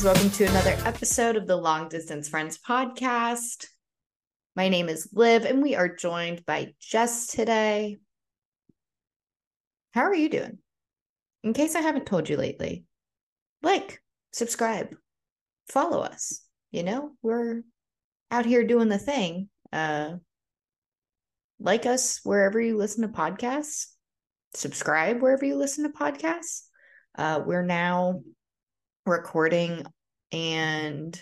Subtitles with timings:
[0.00, 0.16] friends.
[0.16, 3.66] Welcome to another episode of the Long Distance Friends podcast.
[4.56, 7.98] My name is Liv, and we are joined by Jess today.
[9.92, 10.58] How are you doing?
[11.42, 12.84] In case I haven't told you lately,
[13.62, 14.02] like,
[14.32, 14.94] subscribe,
[15.68, 16.42] follow us.
[16.70, 17.62] You know, we're
[18.30, 19.48] out here doing the thing.
[19.72, 20.14] Uh,
[21.58, 23.86] like us wherever you listen to podcasts,
[24.54, 26.62] subscribe wherever you listen to podcasts.
[27.18, 28.22] Uh, we're now
[29.10, 29.84] recording
[30.32, 31.20] and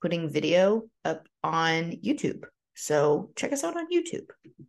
[0.00, 2.44] putting video up on YouTube.
[2.74, 4.26] So check us out on YouTube.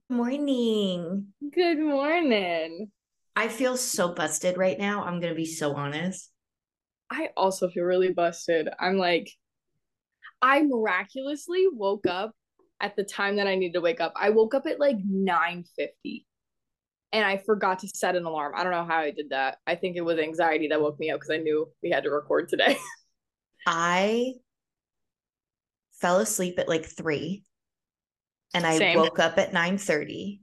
[0.09, 1.27] Morning.
[1.53, 2.91] Good morning.
[3.35, 5.03] I feel so busted right now.
[5.03, 6.29] I'm going to be so honest.
[7.09, 8.69] I also feel really busted.
[8.79, 9.29] I'm like,
[10.41, 12.31] I miraculously woke up
[12.79, 14.13] at the time that I needed to wake up.
[14.15, 16.25] I woke up at like 9:50
[17.14, 18.53] and I forgot to set an alarm.
[18.56, 19.59] I don't know how I did that.
[19.67, 22.09] I think it was anxiety that woke me up because I knew we had to
[22.09, 22.75] record today.
[23.67, 24.33] I
[26.02, 27.44] fell asleep at like 3
[28.55, 28.97] and I Same.
[28.97, 30.42] woke up at 9:30.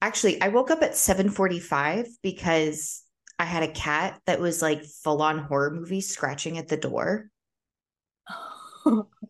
[0.00, 3.02] Actually, I woke up at 7:45 because
[3.38, 7.28] I had a cat that was like full on horror movie scratching at the door.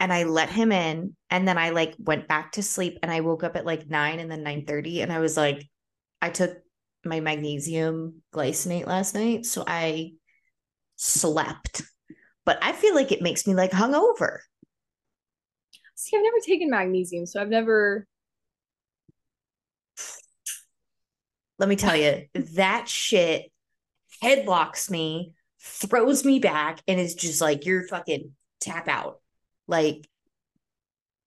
[0.00, 3.20] and I let him in and then I like went back to sleep and I
[3.20, 5.68] woke up at like 9 and then 9:30 and I was like
[6.20, 6.58] I took
[7.04, 10.12] my magnesium glycinate last night so I
[10.96, 11.82] slept
[12.44, 14.38] but I feel like it makes me like hungover
[16.00, 18.06] See, I've never taken magnesium, so I've never.
[21.58, 22.24] let me tell you
[22.56, 23.52] that shit
[24.22, 29.19] headlocks me throws me back and is just like you're fucking tap out
[29.70, 30.06] like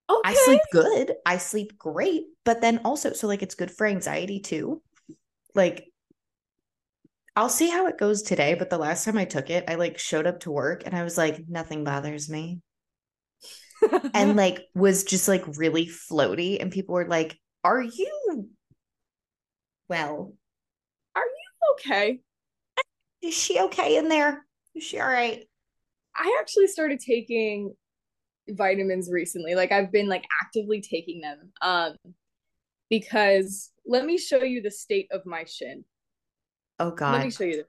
[0.09, 0.30] Okay.
[0.30, 1.16] I sleep good.
[1.25, 2.25] I sleep great.
[2.44, 4.81] But then also, so like it's good for anxiety too.
[5.55, 5.88] Like,
[7.35, 8.53] I'll see how it goes today.
[8.53, 11.03] But the last time I took it, I like showed up to work and I
[11.03, 12.59] was like, nothing bothers me.
[14.13, 16.62] And like was just like really floaty.
[16.62, 18.50] And people were like, Are you
[19.88, 20.34] well?
[21.16, 22.19] Are you okay.
[23.22, 24.45] Is she okay in there?
[24.75, 25.44] Is she all right?
[26.16, 27.73] I actually started taking
[28.50, 29.56] vitamins recently.
[29.56, 31.52] Like I've been like actively taking them.
[31.62, 31.96] Um
[32.90, 35.84] because let me show you the state of my shin.
[36.80, 37.14] Oh god.
[37.14, 37.66] Let me show you the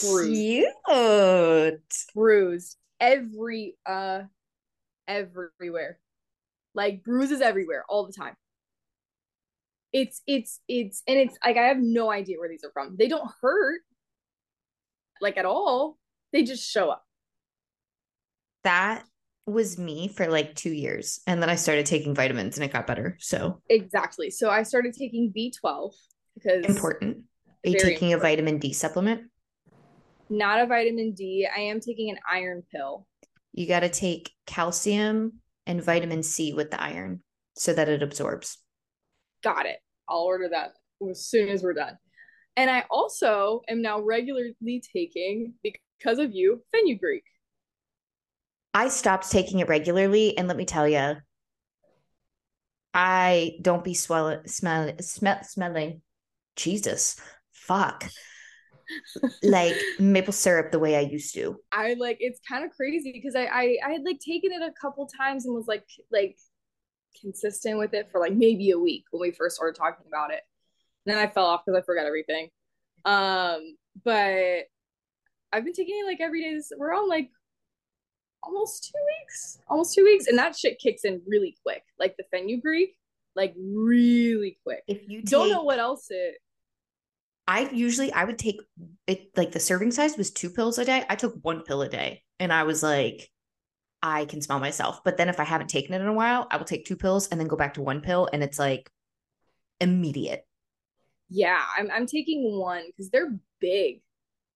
[0.00, 0.66] bruise.
[0.88, 1.82] Cute.
[2.14, 4.22] bruise every uh
[5.06, 5.98] everywhere.
[6.74, 8.34] Like bruises everywhere all the time.
[9.92, 12.96] It's it's it's and it's like I have no idea where these are from.
[12.96, 13.82] They don't hurt
[15.20, 15.98] like at all.
[16.32, 17.04] They just show up.
[18.64, 19.04] That
[19.46, 21.20] was me for like two years.
[21.26, 23.16] And then I started taking vitamins and it got better.
[23.20, 24.30] So Exactly.
[24.30, 25.92] So I started taking B12
[26.34, 27.24] because important.
[27.64, 29.22] Are you taking a vitamin D supplement?
[30.32, 31.46] not a vitamin D.
[31.54, 33.06] I am taking an iron pill.
[33.52, 37.22] You got to take calcium and vitamin C with the iron
[37.54, 38.58] so that it absorbs.
[39.44, 39.78] Got it.
[40.08, 40.72] I'll order that
[41.08, 41.98] as soon as we're done.
[42.56, 47.24] And I also am now regularly taking because of you fenugreek.
[48.74, 50.36] I stopped taking it regularly.
[50.36, 51.16] And let me tell you,
[52.94, 56.02] I don't be smell, smell, smelling.
[56.56, 57.20] Jesus,
[57.52, 58.04] fuck.
[59.42, 61.56] like maple syrup the way I used to.
[61.72, 64.72] I like it's kind of crazy because I, I I had like taken it a
[64.80, 66.36] couple times and was like like
[67.20, 70.42] consistent with it for like maybe a week when we first started talking about it.
[71.06, 72.48] And then I fell off because I forgot everything.
[73.04, 74.64] Um, but
[75.52, 76.54] I've been taking it like every day.
[76.54, 77.30] This, we're on like
[78.42, 81.82] almost two weeks, almost two weeks, and that shit kicks in really quick.
[81.98, 82.96] Like the fenugreek,
[83.34, 84.82] like really quick.
[84.86, 86.36] If you Don't know what else it.
[87.48, 88.60] I usually I would take
[89.06, 91.04] it like the serving size was two pills a day.
[91.08, 93.28] I took one pill a day and I was like,
[94.02, 95.02] I can smell myself.
[95.04, 97.28] But then if I haven't taken it in a while, I will take two pills
[97.28, 98.90] and then go back to one pill and it's like
[99.80, 100.46] immediate.
[101.30, 104.02] Yeah, I'm I'm taking one because they're big.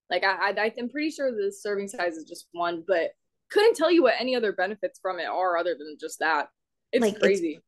[0.08, 3.10] Like I, I I'm pretty sure the serving size is just one, but
[3.50, 6.48] couldn't tell you what any other benefits from it are other than just that.
[6.92, 7.60] It's Like, it's- crazy.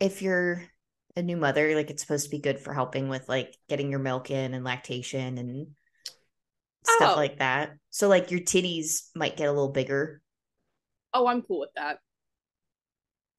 [0.00, 0.62] If you're
[1.16, 3.98] a new mother, like it's supposed to be good for helping with like getting your
[3.98, 5.74] milk in and lactation and
[6.86, 7.16] stuff Oh.
[7.16, 7.72] like that.
[7.90, 10.22] So like your titties might get a little bigger.
[11.14, 11.98] oh, I'm cool with that.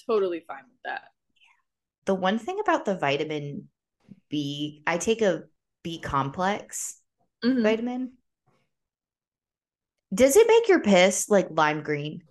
[0.07, 1.03] Totally fine with that.
[2.05, 3.69] The one thing about the vitamin
[4.29, 5.43] B, I take a
[5.83, 6.99] B complex
[7.43, 7.61] Mhm.
[7.63, 8.17] vitamin.
[10.13, 12.21] Does it make your piss like lime green?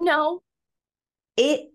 [0.00, 0.42] No,
[1.36, 1.70] It,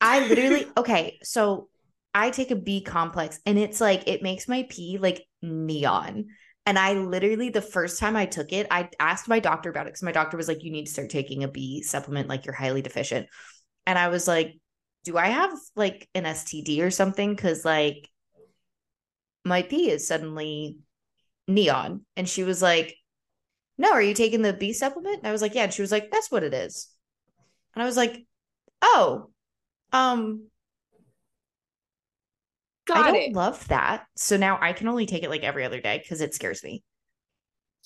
[0.00, 1.68] I literally, okay, so
[2.14, 6.26] I take a B complex and it's like, it makes my pee like neon.
[6.66, 9.90] And I literally, the first time I took it, I asked my doctor about it
[9.90, 12.54] because my doctor was like, you need to start taking a B supplement, like you're
[12.54, 13.28] highly deficient.
[13.86, 14.58] And I was like,
[15.04, 17.34] do I have like an STD or something?
[17.34, 18.08] Because like
[19.44, 20.78] my pee is suddenly
[21.48, 22.04] neon.
[22.16, 22.96] And she was like,
[23.78, 25.18] no, are you taking the B supplement?
[25.18, 25.64] And I was like, yeah.
[25.64, 26.88] And she was like, that's what it is.
[27.74, 28.26] And I was like,
[28.82, 29.30] oh,
[29.92, 30.48] um,
[32.86, 33.32] Got I don't it.
[33.34, 34.06] love that.
[34.16, 36.82] So now I can only take it like every other day because it scares me.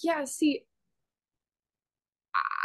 [0.03, 0.65] Yeah, see,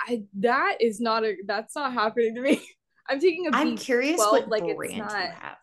[0.07, 2.61] I, that is not a that's not happening to me.
[3.09, 5.57] I'm taking a I'm B12, curious what like brand it's you not have.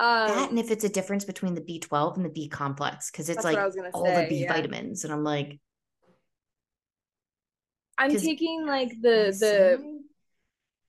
[0.00, 3.28] um that and if it's a difference between the B12 and the B complex because
[3.28, 4.52] it's like what I was gonna all say, the B yeah.
[4.52, 5.60] vitamins and I'm like
[7.98, 10.02] I'm taking like the the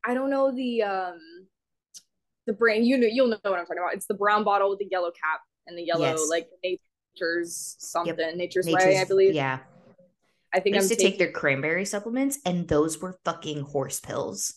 [0.05, 1.19] I don't know the um
[2.45, 3.93] the brand you know you'll know what I'm talking about.
[3.93, 6.29] It's the brown bottle with the yellow cap and the yellow Yes.
[6.29, 9.35] like nature's something, nature's, nature's way, I believe.
[9.35, 9.59] yeah
[10.53, 13.61] I think I I'm used to taking take their cranberry supplements and those were fucking
[13.61, 14.53] horse pills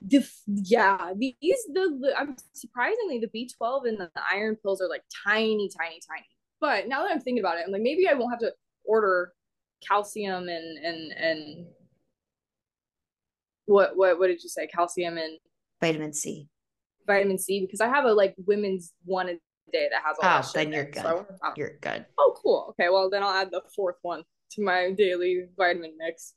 [0.00, 1.36] the yeah these
[1.72, 6.26] the, the I'm surprisingly the B12 and the iron pills are like tiny tiny tiny.
[6.60, 8.52] But now that I'm thinking about it, I'm like maybe I won't have to
[8.84, 9.32] order
[9.86, 11.66] calcium and and and
[13.66, 14.66] what what what did you say?
[14.66, 15.38] Calcium and
[15.80, 16.48] vitamin C.
[17.06, 19.32] Vitamin C because I have a like women's one a
[19.72, 21.02] day that has all Oh, that then you're good.
[21.02, 21.26] So
[21.56, 22.06] you're good.
[22.18, 22.66] Oh, cool.
[22.70, 26.34] Okay, well then I'll add the fourth one to my daily vitamin mix.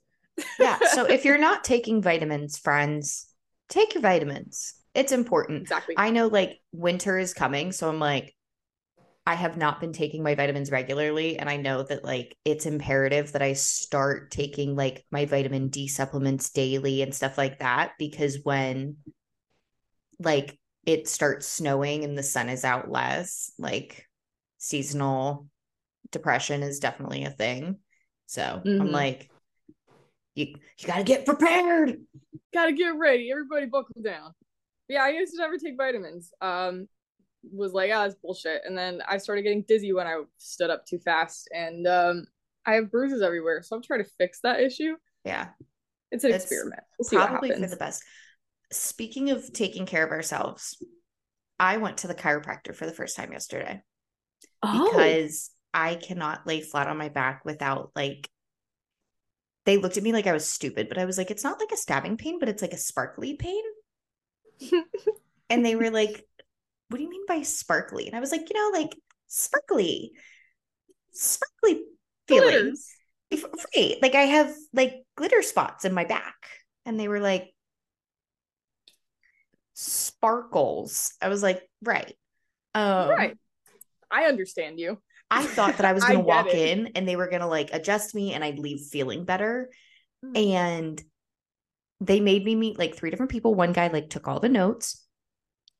[0.60, 3.28] yeah so if you're not taking vitamins friends
[3.70, 4.76] take your vitamins.
[4.94, 5.64] It's important.
[5.64, 8.35] Exactly, I know like winter is coming, so I'm like,
[9.28, 11.40] I have not been taking my vitamins regularly.
[11.40, 15.88] And I know that like it's imperative that I start taking like my vitamin D
[15.88, 18.98] supplements daily and stuff like that because when
[20.20, 24.08] like it starts snowing and the sun is out less, like
[24.58, 25.48] seasonal
[26.12, 27.78] depression is definitely a thing.
[28.28, 28.92] So I'm Mhm.
[28.92, 29.32] like,
[30.36, 30.48] you
[30.80, 31.98] you gotta get prepared.
[32.54, 33.32] gotta get ready.
[33.32, 34.34] Everybody buckle down.
[34.88, 36.32] Yeah, I used to never take vitamins.
[36.42, 36.88] Um,
[37.52, 38.62] was like, ah, that's bullshit.
[38.66, 42.26] And then I started getting dizzy when I stood up too fast, and um,
[42.66, 43.62] I have bruises everywhere.
[43.62, 44.96] So I'm trying to fix that issue.
[45.24, 45.50] Yeah.
[46.12, 46.84] It's an It's experiment.
[47.00, 48.04] We'll probably for the best.
[48.72, 50.82] Speaking of taking care of ourselves,
[51.60, 53.82] I went to the chiropractor for the first time yesterday
[54.64, 58.30] Oh, because I cannot lay flat on my back without like
[59.66, 61.72] they looked at me like I was stupid, but I was like, it's not like
[61.72, 63.64] a stabbing pain, but it's like a sparkly pain.
[65.50, 66.24] and they were like,
[66.90, 68.08] What do you mean by sparkly?
[68.08, 68.96] And I was like, you know, like
[69.28, 70.12] sparkly,
[71.12, 71.84] sparkly
[72.28, 72.92] feelings.
[73.32, 73.98] Right.
[74.02, 76.36] Like I have like glitter spots in my back.
[76.86, 77.52] And they were like,
[79.74, 81.14] sparkles.
[81.22, 82.16] I was like, right.
[82.74, 83.38] Um, right.
[84.12, 85.00] I understand you.
[85.30, 86.56] I thought that I was going to walk it.
[86.56, 89.70] in and they were going to like adjust me and I'd leave feeling better.
[90.24, 90.38] Mm.
[90.38, 91.04] And
[92.02, 93.54] they made me meet like three different people.
[93.54, 95.05] One guy like took all the notes.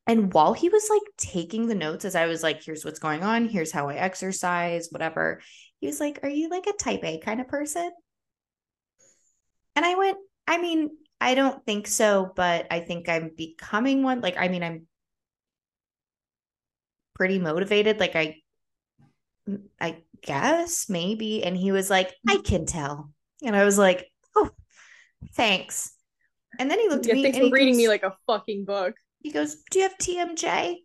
[0.08, 3.24] And while he was like taking the notes, as I was like, here's what's going
[3.24, 5.42] on, here's how I exercise, whatever,
[5.80, 7.92] he was like, Are you like a type A kind of person?
[9.76, 10.18] And I went,
[10.48, 14.22] I mean, I don't think so, but I think I'm becoming one.
[14.22, 14.88] Like, I mean, I'm
[17.14, 18.00] pretty motivated.
[18.00, 18.38] Like, I,
[19.80, 21.44] I guess maybe.
[21.44, 23.12] And he was like, I can tell.
[23.44, 24.50] And I was like, Oh,
[25.34, 25.92] thanks.
[26.60, 28.16] And then he looked Yeah, at me thanks and for reading goes, me like a
[28.28, 28.96] fucking book.
[29.26, 30.76] He goes, Do you have TMJ?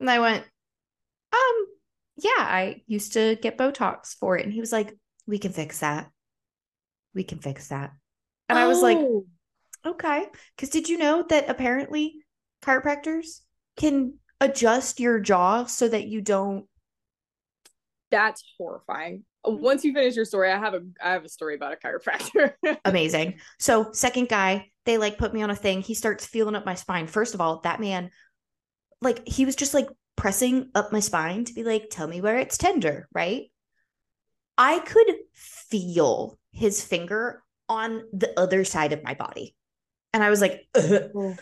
[0.00, 0.44] And I went,
[1.32, 1.66] Um,
[2.16, 4.44] yeah, I used to get Botox for it.
[4.44, 4.98] And he was like,
[5.28, 6.10] We can fix that.
[7.14, 7.92] We can fix that.
[8.48, 9.24] And I was like, Oh,
[9.86, 10.26] Okay.
[10.56, 12.24] Because did you know that apparently
[12.62, 13.40] chiropractors
[13.76, 16.66] can adjust your jaw so that you don't?
[18.10, 19.22] that's horrifying.
[19.46, 21.76] Uh, Once you finish your story, I have a I have a story about a
[21.76, 22.54] chiropractor.
[22.84, 23.38] Amazing.
[23.60, 25.82] So, second guy, they like put me on a thing.
[25.82, 27.06] He starts feeling up my spine.
[27.06, 28.10] First of all, that man,
[29.00, 32.38] like, he was just like pressing up my spine to be like, tell me where
[32.38, 33.44] it's tender, right?
[34.58, 39.54] I could feel his finger on the other side of my body.
[40.12, 41.36] And I was like, "Ugh." Oh.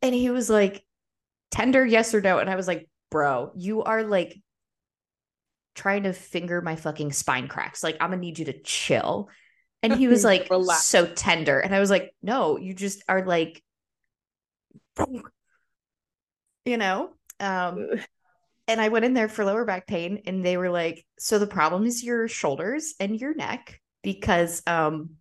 [0.00, 0.82] and he was like,
[1.50, 2.38] tender, yes or no?
[2.38, 4.40] And I was like, bro, you are like
[5.74, 7.82] trying to finger my fucking spine cracks.
[7.82, 9.28] Like, I'm gonna need you to chill.
[9.86, 10.82] And he was like, Relax.
[10.84, 11.60] so tender.
[11.60, 13.62] And I was like, no, you just are like,
[16.64, 17.10] you know?
[17.40, 17.88] Um,
[18.68, 21.46] and I went in there for lower back pain and they were like, so the
[21.46, 25.16] problem is your shoulders and your neck because um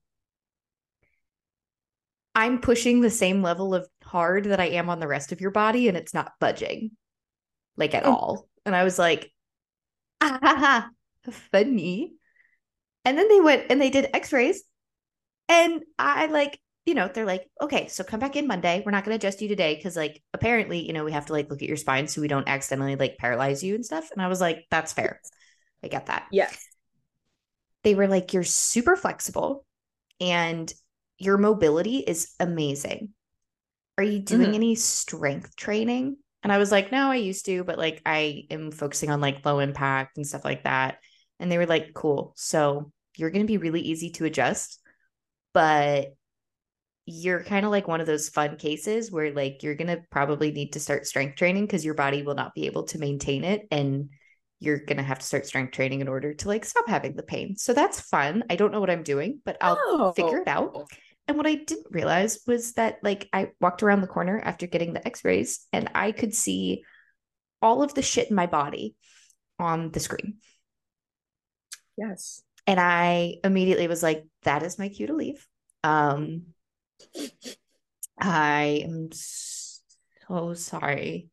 [2.33, 5.51] I'm pushing the same level of hard that I am on the rest of your
[5.51, 6.91] body and it's not budging
[7.77, 8.09] like at Mm.
[8.11, 8.49] all.
[8.65, 9.31] And I was like,
[10.21, 10.89] ah,
[11.51, 12.14] funny.
[13.05, 14.63] And then they went and they did x-rays.
[15.47, 18.81] And I like, you know, they're like, okay, so come back in Monday.
[18.85, 21.33] We're not going to adjust you today because, like, apparently, you know, we have to
[21.33, 24.11] like look at your spine so we don't accidentally like paralyze you and stuff.
[24.11, 25.21] And I was like, that's fair.
[25.83, 26.27] I get that.
[26.31, 26.49] Yeah.
[27.83, 29.65] They were like, you're super flexible
[30.19, 30.71] and
[31.17, 33.09] your mobility is amazing.
[33.97, 34.55] Are you doing Mhm.
[34.55, 36.17] any strength training?
[36.43, 39.45] And I was like, no, I used to, but like I am focusing on like
[39.45, 40.99] low impact and stuff like that.
[41.39, 42.33] And they were like, cool.
[42.35, 44.79] So you're going to be really easy to adjust,
[45.53, 46.15] but
[47.05, 50.51] you're kind of like one of those fun cases where like you're going to probably
[50.51, 53.67] need to start strength training because your body will not be able to maintain it.
[53.69, 54.09] And
[54.59, 57.21] you're going to have to start strength training in order to like stop having the
[57.23, 57.55] pain.
[57.57, 58.43] So that's fun.
[58.49, 60.13] I don't know what I'm doing, but I'll Oh.
[60.13, 60.71] figure it out.
[60.73, 60.85] Oh.
[61.27, 64.93] And what I didn't realize was that like I walked around the corner after getting
[64.93, 66.83] the x-rays and I could see
[67.61, 68.95] all of the shit in my body
[69.59, 70.37] on the screen.
[71.97, 72.41] Yes.
[72.67, 75.47] And I immediately was like, that is my cue to leave.
[75.83, 76.47] Um
[78.19, 81.29] I am so sorry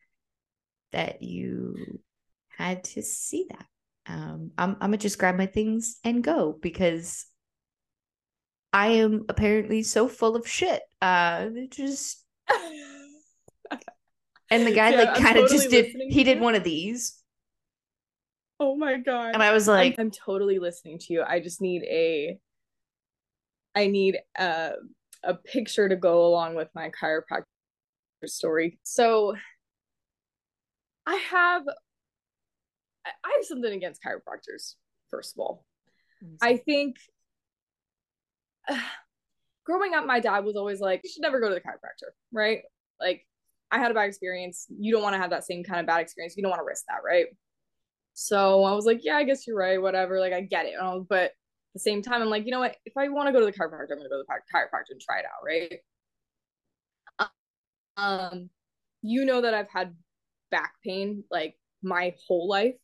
[0.91, 2.01] that you
[2.49, 3.67] had to see that.
[4.07, 7.27] Um I'm I'm gonna just grab my things and go because
[8.73, 10.83] I am apparently so full of shit.
[11.01, 12.25] Uh just
[14.51, 17.22] and the guy Yeah, like kind of totally just did he did one of these
[18.63, 19.35] oh my god.
[19.35, 21.23] and I was I'm- like I'm, totally listening to you.
[21.23, 22.39] I just need a
[23.75, 24.73] I need a
[25.25, 27.45] a picture to go along with my chiropractor
[28.27, 28.79] story.
[28.83, 29.35] So
[31.07, 31.63] I have
[33.05, 34.75] I I have something against chiropractors,
[35.11, 35.65] first of all.
[36.41, 36.97] I think
[39.65, 42.61] growing up, my dad was always like, you should never go to the chiropractor, right?
[43.01, 43.27] Like,
[43.73, 44.67] I had a bad experience.
[44.69, 46.37] You don't want to have that same kind of bad experience.
[46.37, 47.27] You don't want to risk that, right?
[48.15, 50.21] So I was like, yeah, I guess you're right, whatever.
[50.21, 50.75] Like, I get it.
[50.81, 51.33] Was- but at
[51.75, 52.77] the same time, I'm like, you know what?
[52.85, 54.59] If I want to go to the chiropractor, I'm going to go to the chi-
[54.59, 55.81] chiropractor and try it out, right?
[57.97, 58.51] Um,
[59.03, 59.95] you know that I've had
[60.51, 62.75] back pain like my whole life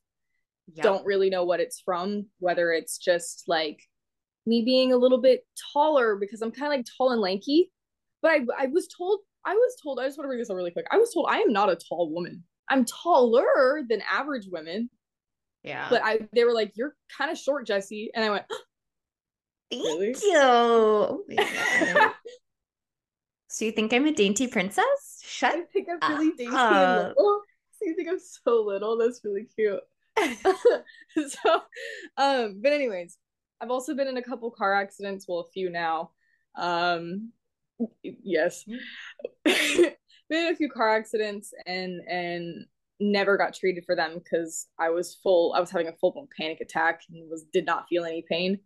[0.75, 0.83] Yep.
[0.85, 3.81] don't really know what it's from, whether it's just like
[4.45, 7.73] me being a little bit taller because I'm kind of like tall and lanky.
[8.21, 10.57] But I, I was told, I was told, I just want to bring this up
[10.57, 10.87] really quick.
[10.91, 12.45] I was told I am not a tall woman.
[12.69, 14.91] I'm taller than average women,
[15.69, 18.45] yeah but I they were like, you're kind of short, Jesse, and I went,
[19.71, 20.09] thank really?
[20.09, 22.13] you oh my
[23.49, 27.43] so you think I'm a dainty princess shut I think I'm really dainty and little.
[27.79, 28.97] So you think I'm so little?
[28.97, 29.81] That's really cute.
[31.15, 31.55] so,
[32.17, 33.17] um, but anyways,
[33.61, 35.27] I've also been in a couple car accidents.
[35.29, 36.11] Well, a few now.
[36.57, 37.33] Um,
[38.03, 38.65] yes,
[39.45, 39.95] been
[40.31, 42.67] in a few car accidents and and
[43.01, 45.53] never got treated for them because I was full.
[45.55, 48.59] I was having a full blown panic attack and was did not feel any pain.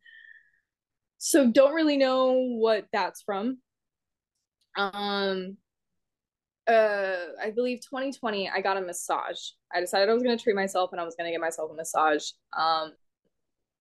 [1.18, 3.58] So don't really know what that's from.
[4.76, 5.56] Um,
[6.68, 9.38] uh I believe 2020 I got a massage.
[9.74, 11.70] I decided I was going to treat myself and I was going to get myself
[11.72, 12.30] a massage.
[12.56, 12.92] Um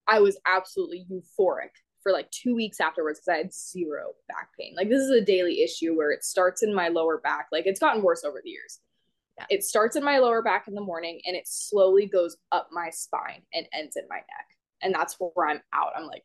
[0.08, 1.70] I was absolutely euphoric
[2.02, 4.74] for like 2 weeks afterwards cuz I had zero back pain.
[4.76, 7.48] Like this is a daily issue where it starts in my lower back.
[7.52, 8.80] Like it's gotten worse over the years.
[9.50, 9.58] Yeah.
[9.58, 12.90] It starts in my lower back in the morning and it slowly goes up my
[12.90, 14.48] spine and ends in my neck.
[14.82, 15.92] And that's where I'm out.
[15.96, 16.24] I'm like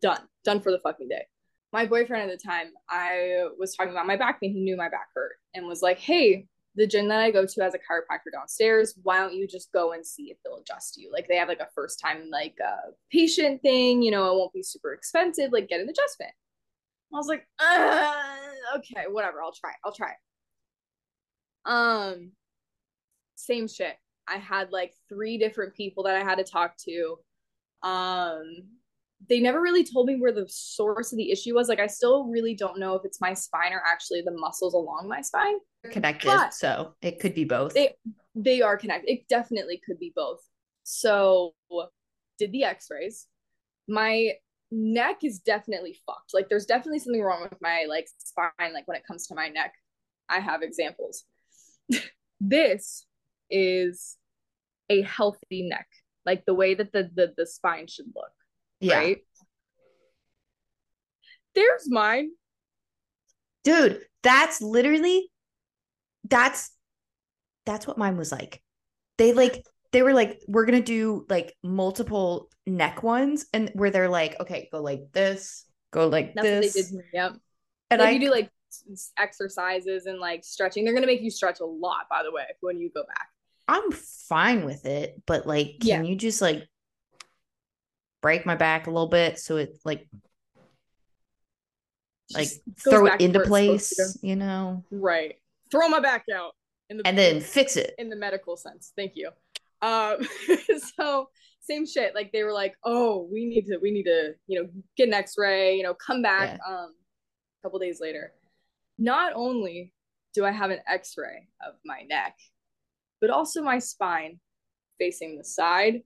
[0.00, 0.22] done.
[0.44, 1.24] Done for the fucking day
[1.72, 4.52] my boyfriend at the time, I was talking about my back pain.
[4.52, 6.46] He knew my back hurt and was like, Hey,
[6.76, 8.94] the gym that I go to has a chiropractor downstairs.
[9.02, 11.10] Why don't you just go and see if they'll adjust you?
[11.12, 14.52] Like they have like a first time like uh, patient thing, you know, it won't
[14.52, 16.32] be super expensive, like get an adjustment.
[17.12, 17.46] I was like,
[18.76, 19.72] okay, whatever, I'll try.
[19.84, 20.12] I'll try.
[21.64, 22.32] Um
[23.38, 23.94] same shit.
[24.26, 27.16] I had like three different people that I had to talk to.
[27.82, 28.42] Um
[29.28, 31.68] they never really told me where the source of the issue was.
[31.68, 35.08] Like I still really don't know if it's my spine or actually the muscles along
[35.08, 35.56] my spine.
[35.90, 37.94] connected But- so it could be both They
[38.34, 39.10] they are connected.
[39.10, 40.40] It definitely could be both.
[40.84, 41.54] So
[42.38, 43.26] did the x-rays.
[43.88, 44.32] My
[44.70, 46.34] neck is definitely fucked.
[46.34, 49.48] Like there's definitely something wrong with my like spine like when it comes to my
[49.48, 49.74] neck.
[50.28, 51.24] I have examples.
[52.40, 53.06] this
[53.50, 54.16] is
[54.90, 55.86] a healthy neck.
[56.26, 58.30] Like the way that the the, the spine should look.
[58.80, 59.18] yeah right?
[61.54, 62.30] There's mine.
[63.64, 65.30] dude that's literally
[66.28, 66.70] that's
[67.66, 68.62] that's what mine was like
[69.16, 74.08] they like they were like we're gonna do like multiple neck ones and where they're
[74.08, 76.92] like okay go like this go like That's this what they did.
[76.92, 77.32] me, Yep.
[77.90, 78.50] and like i you do like
[79.16, 80.84] exercises and like stretching.
[80.84, 83.28] They're gonna make you stretch a lot, by the way, when you go back.
[83.68, 86.02] I'm fine with it but like can Yeah.
[86.02, 86.66] you just like
[88.22, 90.08] break my back a little bit so it like
[92.34, 92.48] like
[92.78, 94.84] throw it into where it's supposed place, you know.
[94.90, 95.36] Right.
[95.70, 96.52] Throw my back out
[96.90, 97.94] in the and then fix it.
[97.98, 98.92] in the medical sense.
[98.96, 99.30] Thank you.
[99.80, 100.16] Um,
[100.98, 101.28] so
[101.60, 102.14] same shit.
[102.14, 105.14] Like they were like, oh, we need to, we need to, you know, get an
[105.14, 105.76] X-ray.
[105.76, 106.58] You know, come back.
[106.68, 106.94] Um,
[107.60, 108.32] a couple days later.
[108.98, 109.92] Not only
[110.34, 112.36] do I have an X-ray of my neck,
[113.20, 114.40] but also my spine
[114.98, 116.02] facing the side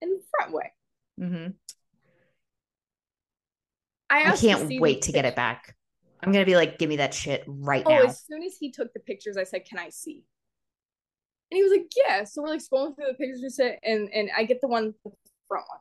[0.00, 0.72] and the front way.
[1.20, 1.50] Mm-hmm.
[4.10, 5.74] I, I can't wait to get it back.
[6.22, 8.02] I'm gonna be like, give me that shit right Oh, now.
[8.04, 10.24] as soon as he took the pictures, I said, "Can I see?"
[11.50, 14.44] And he was like, "Yeah." So we're like scrolling through the pictures and and I
[14.44, 15.10] get the one, the
[15.48, 15.80] front one,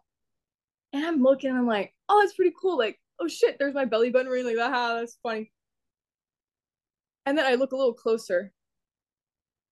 [0.94, 3.86] and I'm looking, and I'm like, "Oh, it's pretty cool." Like, oh shit, there's my
[3.86, 4.46] belly button ring.
[4.46, 5.52] Like, ah, that's funny.
[7.26, 8.52] And then I look a little closer.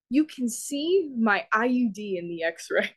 [0.09, 2.91] You can see my IUD in the X-ray.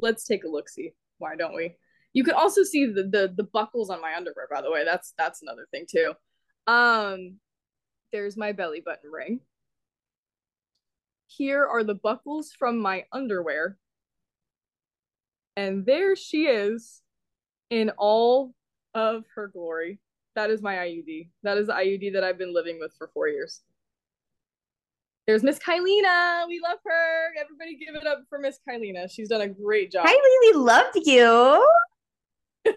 [0.00, 0.68] Let's take a look.
[0.68, 1.74] See, why don't we?
[2.12, 4.46] You can also see the, the the buckles on my underwear.
[4.50, 6.14] By the way, that's that's another thing too.
[6.66, 7.38] Um,
[8.12, 9.40] there's my belly button ring.
[11.26, 13.76] Here are the buckles from my underwear.
[15.56, 17.02] And there she is
[17.70, 18.54] in all
[18.94, 19.98] of her glory.
[20.36, 21.30] That is my IUD.
[21.42, 23.62] That is the IUD that I've been living with for four years.
[25.28, 26.48] There's Miss Kyleena.
[26.48, 27.34] We love her.
[27.38, 29.10] Everybody give it up for Miss Kyleena.
[29.10, 30.06] She's done a great job.
[30.06, 31.70] Kylie, we loved you.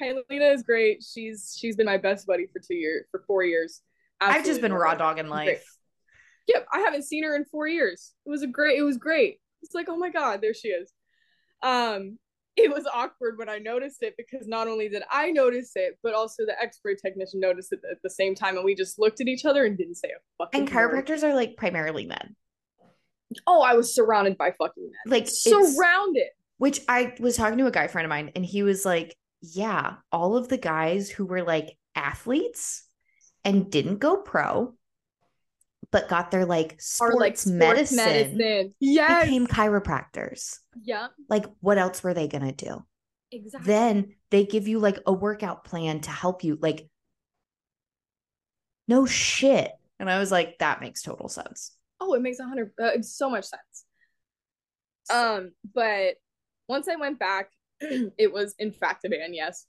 [0.00, 1.04] Kyleena is great.
[1.04, 3.82] She's she's been my best buddy for two years, for four years.
[4.18, 5.48] I've just been raw dogging Great.
[5.48, 5.64] life.
[6.48, 8.14] Yep, I haven't seen her in four years.
[8.24, 8.78] It was a great.
[8.78, 9.40] It was great.
[9.60, 10.90] It's like, oh my god, there she is.
[11.62, 12.18] Um,
[12.56, 16.14] it was awkward when I noticed it because not only did I notice it, but
[16.14, 19.26] also the X-ray technician noticed it at the same time, and we just looked at
[19.28, 21.04] each other and didn't say a fucking And word.
[21.06, 22.36] chiropractors are like primarily men.
[23.46, 24.92] Oh, I was surrounded by fucking men.
[25.06, 26.28] Like Surrounded.
[26.58, 29.96] which I was talking to a guy friend of mine, and he was like, "Yeah,
[30.12, 32.84] all of the guys who were like athletes
[33.44, 34.74] and didn't go pro,
[35.94, 37.46] but got their like sports, Or like sports
[37.92, 37.96] medicine,
[38.36, 38.74] medicine.
[38.80, 39.26] Yes.
[39.26, 40.58] became chiropractors.
[40.82, 41.06] yeah.
[41.28, 42.84] Like, what else were they gonna do?
[43.30, 43.66] Exactly.
[43.72, 46.58] Then they give you like a workout plan to help you.
[46.60, 46.88] Like,
[48.88, 52.72] no shit." And I was like, "That makes total sense." oh, it makes a hundred.
[52.78, 53.84] Uh, it's so much sense.
[55.12, 56.16] Um, but
[56.68, 59.32] once I went back, it was in fact a man.
[59.32, 59.64] Yes,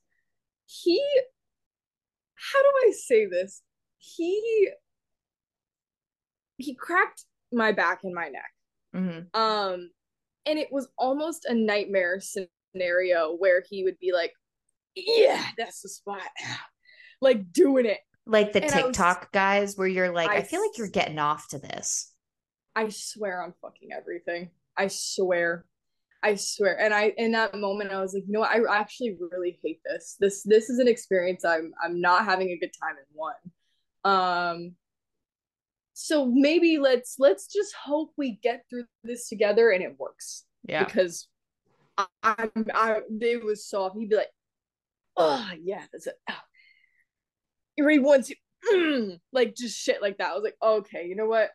[0.66, 1.00] he.
[2.34, 3.62] How do I say this?
[4.00, 4.70] He.
[6.58, 8.52] He cracked my back and my neck.
[8.96, 9.36] Mhm.
[9.36, 9.92] Um,
[10.46, 14.34] and it was almost a nightmare scenario where he would be like,
[14.96, 16.22] "Yeah, that's the spot,"
[17.22, 18.00] like doing it.
[18.26, 20.88] Like the And I was- TikTok guys, where you're like, I I feel like you're
[20.90, 22.14] getting off to this.
[22.76, 24.52] I swear on fucking everything.
[24.78, 25.66] I swear.
[26.24, 26.80] I swear.
[26.80, 28.50] And I in that moment I was like, you know what?
[28.50, 30.16] I actually really hate this.
[30.20, 33.36] This this is an experience I'm I'm not having a good time in one.
[34.04, 34.76] Um
[35.98, 40.44] so maybe let's let's just hope we get through this together and it works.
[40.68, 40.84] Yeah.
[40.84, 41.28] Because
[41.98, 43.96] I I, I it was soft.
[43.98, 44.32] He'd be like,
[45.16, 46.16] oh yeah, that's it.
[46.30, 46.36] Oh.
[47.78, 48.36] You one, two,
[48.74, 50.32] mm, like just shit like that.
[50.32, 51.50] I was like, okay, you know what?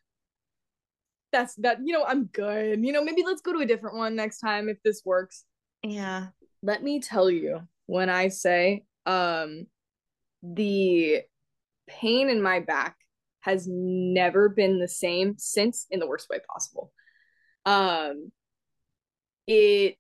[1.33, 4.17] that's that you know i'm good you know maybe let's go to a different one
[4.17, 5.45] next time if this works
[5.85, 6.29] Yeah.
[6.61, 9.67] let me tell you when i say um
[10.43, 11.23] the
[11.87, 12.97] pain in my back
[13.41, 16.93] has never been the same since in the worst way possible
[17.67, 18.31] um
[19.47, 19.97] it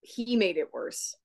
[0.00, 1.16] he made it worse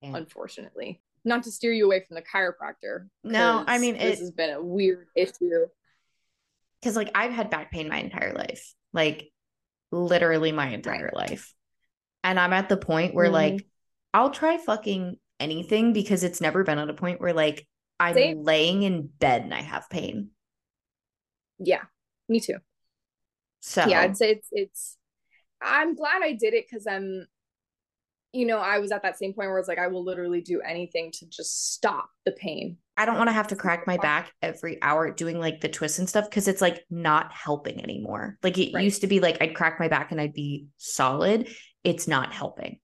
[0.00, 0.16] Yeah.
[0.16, 4.30] unfortunately not to steer you away from the chiropractor No, I mean, this it- has
[4.32, 5.66] been a weird issue
[6.80, 9.30] Because like I've had back pain my entire life, like
[9.92, 11.54] literally my entire life.
[12.24, 13.32] And I'm at the point where Mhm.
[13.32, 13.66] like
[14.12, 17.66] I'll try fucking anything because it's never been at a point where like
[18.02, 18.44] I'm Same.
[18.44, 20.30] laying in bed and I have pain.
[21.58, 21.82] yeah
[22.28, 22.56] me too
[23.60, 24.96] So yeah i'd say it's it's
[25.62, 27.26] i'm glad i did it because i'm um,
[28.32, 30.60] you know i was at that same point where it's like i will literally do
[30.60, 34.32] anything to just stop the pain I don't want to have to crack my back
[34.42, 38.36] every hour doing like the twists and stuff because it's like not helping anymore.
[38.42, 38.84] Like it Right.
[38.84, 41.48] used to be like I'd crack my back and I'd be solid.
[41.84, 42.78] It's not helping.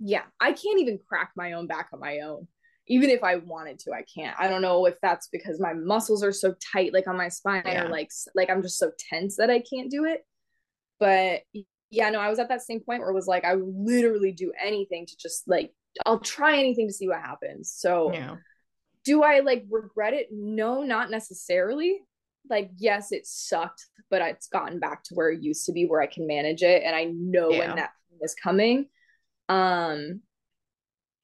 [0.00, 2.48] yeah i can't even crack my own back on my own
[2.88, 6.22] even if i wanted to i can't i don't know if that's because my muscles
[6.22, 7.84] are so tight like on my spine Yeah.
[7.84, 10.24] or like like i'm just so tense that i can't do it
[10.98, 11.42] but
[11.90, 14.32] yeah no i was at that same point where it was like i would literally
[14.32, 15.72] do anything to just like
[16.06, 18.36] i'll try anything to see what happens so Yeah.
[19.04, 20.28] do I like regret it?
[20.30, 22.02] No, not necessarily.
[22.48, 26.00] Like, yes, it sucked, but it's gotten back to where it used to be where
[26.00, 26.84] I can manage it.
[26.84, 27.58] And I know Yeah.
[27.58, 27.90] when that
[28.20, 28.86] is coming.
[29.48, 30.20] Um,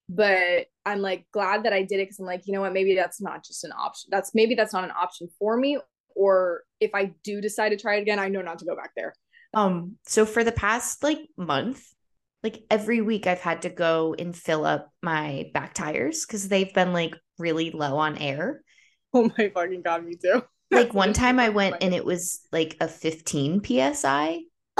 [0.08, 2.94] but I'm like glad that I did it because I'm like, you know what, maybe
[2.94, 4.08] that's not just an option.
[4.10, 5.78] That's maybe that's not an option for me.
[6.16, 8.90] Or if I do decide to try it again, I know not to go back
[8.96, 9.14] there.
[9.54, 11.84] Um, so for the past like month,
[12.42, 16.72] like every week I've had to go and fill up my back tires because they've
[16.72, 18.62] been like really low on air.
[19.12, 20.42] Oh my fucking god, me too.
[20.70, 24.40] Like one time I went and it was like a 15 psi.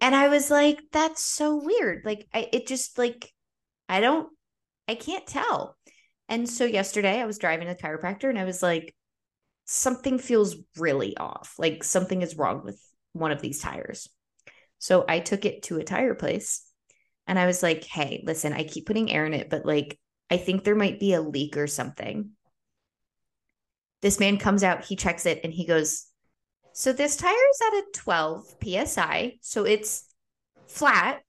[0.00, 2.04] and I was like, that's so weird.
[2.04, 3.28] Like I it just like
[3.88, 4.28] I don't
[4.88, 5.76] I can't tell.
[6.28, 8.94] And so yesterday I was driving a chiropractor and I was like,
[9.64, 11.54] something feels really off.
[11.58, 12.80] Like something is wrong with
[13.12, 14.08] one of these tires.
[14.78, 16.66] So I took it to a tire place
[17.26, 19.98] and I was like, hey, listen, I keep putting air in it, but like,
[20.30, 22.30] I think there might be a leak or something.
[24.00, 26.06] This man comes out, he checks it, and he goes,
[26.72, 29.38] So this tire is at a 12 psi.
[29.42, 30.04] So it's
[30.66, 31.20] flat,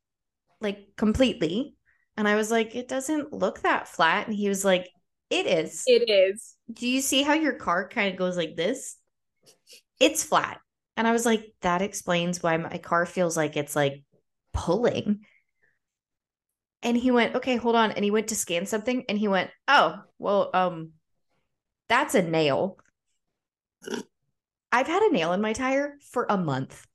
[0.59, 1.75] like completely.
[2.17, 4.28] And I was like, It doesn't look that flat.
[4.28, 4.89] And he was like,
[5.30, 5.84] It is.
[5.88, 6.56] It is.
[6.71, 8.97] Do you see how your car kind of goes like this?
[9.99, 10.60] It's flat.
[10.97, 14.04] And I was like, That explains why my car feels like it's like
[14.54, 15.21] pulling.
[16.84, 17.91] And he went, okay, hold on.
[17.91, 20.91] And he went to scan something and he went, oh, well, um,
[21.88, 22.78] that's a nail.
[24.71, 26.86] I've had a nail in my tire for a month.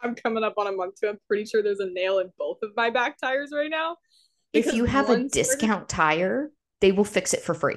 [0.00, 1.08] I'm coming up on a month too.
[1.08, 3.96] I'm pretty sure there's a nail in both of my back tires right now.
[4.52, 7.76] If you have a discount tire, they will fix it for free.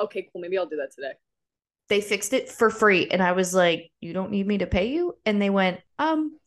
[0.00, 0.42] Okay, cool.
[0.42, 1.12] Maybe I'll do that today.
[1.88, 3.08] They fixed it for free.
[3.10, 5.16] And I was like, you don't need me to pay you?
[5.24, 6.38] And they went, um,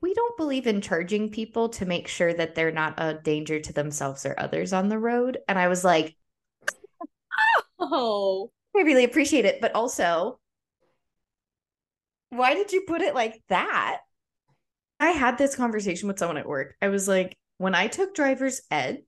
[0.00, 3.72] we don't believe in charging people to make sure that they're not a danger to
[3.72, 5.38] themselves or others on the road.
[5.48, 6.14] And I was like,
[7.78, 9.60] oh, I really appreciate it.
[9.60, 10.38] But also,
[12.36, 14.00] why did you put it like that?
[15.00, 16.76] I had this conversation with someone at work.
[16.80, 19.02] I was like, when I took driver's ed,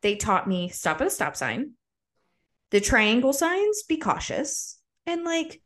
[0.00, 1.72] they taught me stop at a stop sign,
[2.70, 5.60] the triangle signs, be cautious, and like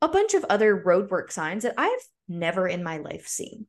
[0.00, 1.90] a bunch of other roadwork signs that I've
[2.28, 3.66] never in my life seen.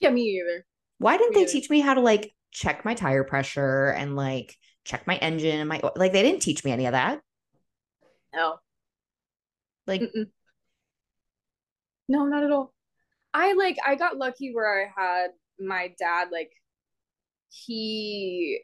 [0.00, 0.66] Yeah, me either.
[0.98, 1.52] Why didn't me they either.
[1.52, 5.68] teach me how to like check my tire pressure and like check my engine and
[5.68, 7.20] my like they didn't teach me any of that.
[8.34, 8.58] No.
[9.86, 10.30] Like Mm-mm.
[12.08, 12.72] No, not at all.
[13.32, 16.52] I like I got lucky where I had my dad like
[17.50, 18.60] he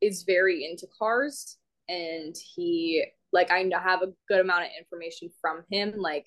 [0.00, 1.56] is very into cars
[1.88, 6.26] and he like I have a good amount of information from him like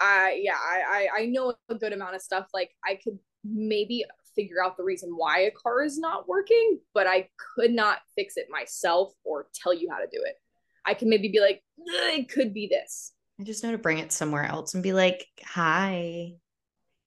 [0.00, 2.48] I yeah, I, I I know a good amount of stuff.
[2.52, 4.04] Like I could maybe
[4.36, 8.36] figure out the reason why a car is not working, but I could not fix
[8.36, 10.36] it myself or tell you how to do it.
[10.84, 13.13] I can maybe be like, it could be this.
[13.40, 16.34] I just know to bring it somewhere else and be like, hi,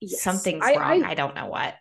[0.01, 0.21] yes.
[0.21, 1.03] something's I, wrong.
[1.03, 1.75] I, I don't know what.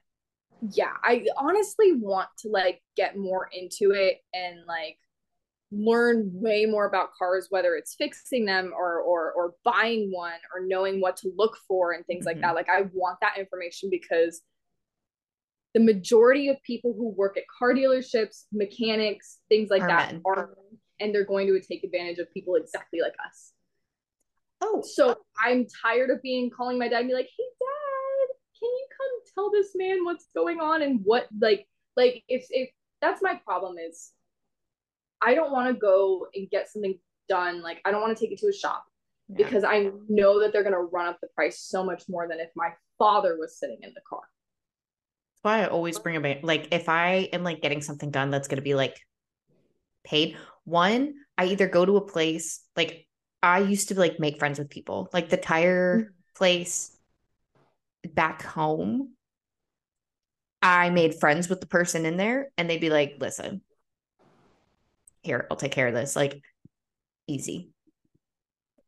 [0.72, 4.98] Yeah, I honestly want to like get more into it and like
[5.72, 10.64] learn way more about cars whether it's fixing them or or or buying one or
[10.64, 12.40] knowing what to look for and things mm-hmm.
[12.40, 14.42] like that like i want that information because
[15.74, 20.22] the majority of people who work at car dealerships mechanics things like are that men.
[20.24, 20.56] are
[21.00, 23.52] and they're going to take advantage of people exactly like us
[24.62, 28.68] oh so i'm tired of being calling my dad and be like hey dad can
[28.68, 31.66] you come tell this man what's going on and what like
[31.96, 34.12] like if if that's my problem is
[35.20, 37.62] I don't want to go and get something done.
[37.62, 38.84] Like I don't want to take it to a shop
[39.28, 39.36] yeah.
[39.36, 42.40] because I know that they're going to run up the price so much more than
[42.40, 44.20] if my father was sitting in the car.
[44.20, 48.30] That's why I always bring a man like if I am like getting something done
[48.30, 49.00] that's going to be like
[50.04, 50.36] paid.
[50.64, 53.05] One, I either go to a place like
[53.42, 56.10] I used to like make friends with people, like the tire mm-hmm.
[56.36, 56.96] place
[58.04, 59.12] back home.
[60.62, 63.60] I made friends with the person in there and they'd be like, listen,
[65.22, 66.16] here, I'll take care of this.
[66.16, 66.40] Like,
[67.26, 67.70] easy.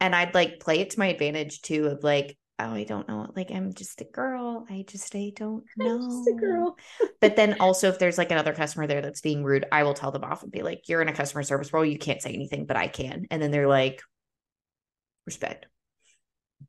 [0.01, 3.31] And I'd like play it to my advantage too of like, oh, I don't know.
[3.37, 4.67] Like, I'm just a girl.
[4.69, 5.95] I just, I don't know.
[5.95, 6.77] I'm just a girl.
[7.21, 10.11] but then also, if there's like another customer there that's being rude, I will tell
[10.11, 11.85] them off and be like, you're in a customer service role.
[11.85, 13.27] You can't say anything, but I can.
[13.31, 14.03] And then they're like,
[15.29, 15.67] respect.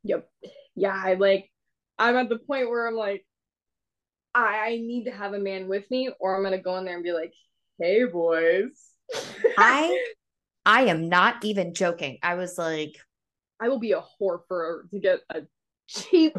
[0.03, 0.29] Yep.
[0.75, 0.93] Yeah.
[0.95, 1.49] I like,
[1.97, 3.25] I'm at the point where I'm like,
[4.35, 6.85] I, I need to have a man with me, or I'm going to go in
[6.85, 7.33] there and be like,
[7.79, 8.89] hey, boys
[9.57, 10.05] I
[10.65, 12.19] I am not even joking.
[12.21, 12.95] I was like,
[13.59, 15.41] I will be a whore for to get a
[15.87, 16.37] cheap,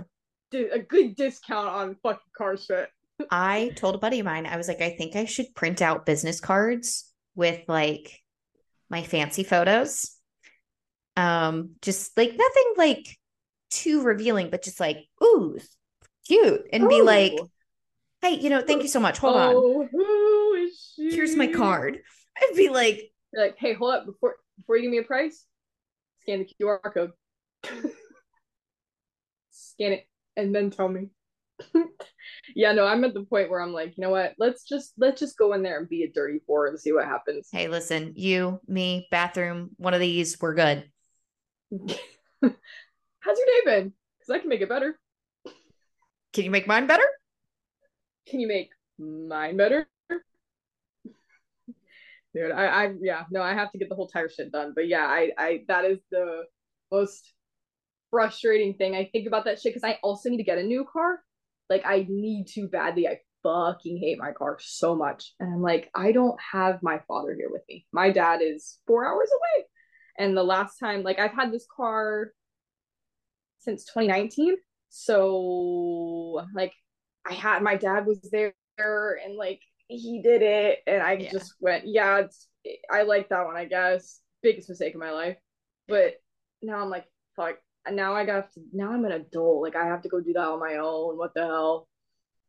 [0.53, 2.89] a good discount on fucking car shit.
[3.31, 6.07] I told a buddy of mine, I was like, I think I should print out
[6.07, 8.21] business cards with like
[8.89, 10.17] my fancy photos.
[11.21, 13.19] Um, just like nothing like
[13.71, 15.59] too revealing, but just like, ooh,
[16.27, 16.63] cute.
[16.73, 17.35] And be like,
[18.23, 19.19] hey, you know, thank you so much.
[19.19, 19.55] Hold on.
[19.55, 21.15] oh, who is she?
[21.15, 22.01] Here's my card.
[22.39, 25.45] I'd be like, You're like, hey, hold up before before you give me a price,
[26.23, 27.13] scan the QR code.
[29.51, 30.07] scan it
[30.37, 31.09] and then tell me.
[32.55, 34.35] yeah, no, I'm at the point where I'm like, you know what?
[34.39, 37.05] Let's just let's just go in there and be a dirty four and see what
[37.05, 37.49] happens.
[37.53, 40.90] hey, listen, you, me, bathroom, one of these, we're good.
[42.43, 43.93] How's your day been?
[44.19, 44.99] Because I can make it better.
[46.33, 47.07] Can you make mine better?
[48.29, 49.89] Can you make mine better?
[52.35, 54.73] Dude, I, I, yeah, no, I have to get the whole tire shit done.
[54.75, 56.45] But yeah, I, I, that is the
[56.91, 57.33] most
[58.11, 58.95] frustrating thing.
[58.95, 61.21] I think about that shit because I also need to get a new car.
[61.69, 63.07] Like, I need to badly.
[63.07, 65.35] I fucking hate my car so much.
[65.39, 67.87] And I'm like, I don't have my father here with me.
[67.93, 69.67] My dad is four hours away.
[70.21, 72.33] And the last time, like, I've had this car
[73.59, 74.57] since 2019.
[74.91, 76.75] So, like,
[77.27, 81.31] I had my dad was there and like he did it and I Yeah.
[81.31, 82.49] just went, yeah, it's,
[82.91, 84.21] I like that one, I guess.
[84.43, 85.39] Biggest mistake of my life.
[85.89, 86.15] But
[86.61, 87.57] now I'm like, fuck.
[87.91, 89.63] Now I got to, now I'm an adult.
[89.63, 91.17] Like I have to go do that on my own.
[91.17, 91.89] What the hell?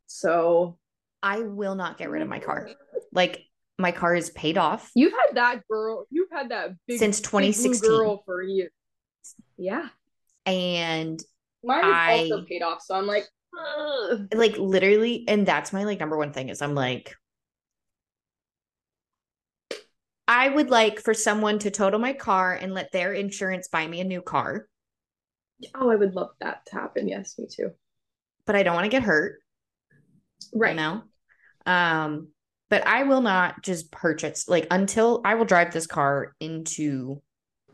[0.07, 0.77] So
[1.23, 2.69] I will not get rid of my car.
[3.13, 3.45] Like,
[3.79, 7.25] my car is paid off you've had that girl, you've had that big since big
[7.25, 7.89] 2016.
[7.89, 8.71] girl for years.
[9.57, 9.87] Yeah.
[10.45, 11.21] And
[11.63, 12.81] Mine is I- also paid off.
[12.81, 13.25] So I'm like,
[13.57, 14.27] ugh.
[14.33, 17.13] like literally and that's my like number one thing is i'm like
[20.27, 23.99] i would like for someone to total my car and let their insurance buy me
[23.99, 24.67] a new car
[25.75, 27.07] oh, I would love that to happen.
[27.07, 27.71] Yes, me too.
[28.45, 29.39] but i don't want to get hurt
[30.53, 30.71] Right.
[30.71, 31.03] you know
[31.65, 32.29] um
[32.71, 37.21] but i will not just purchase like until i will drive this car into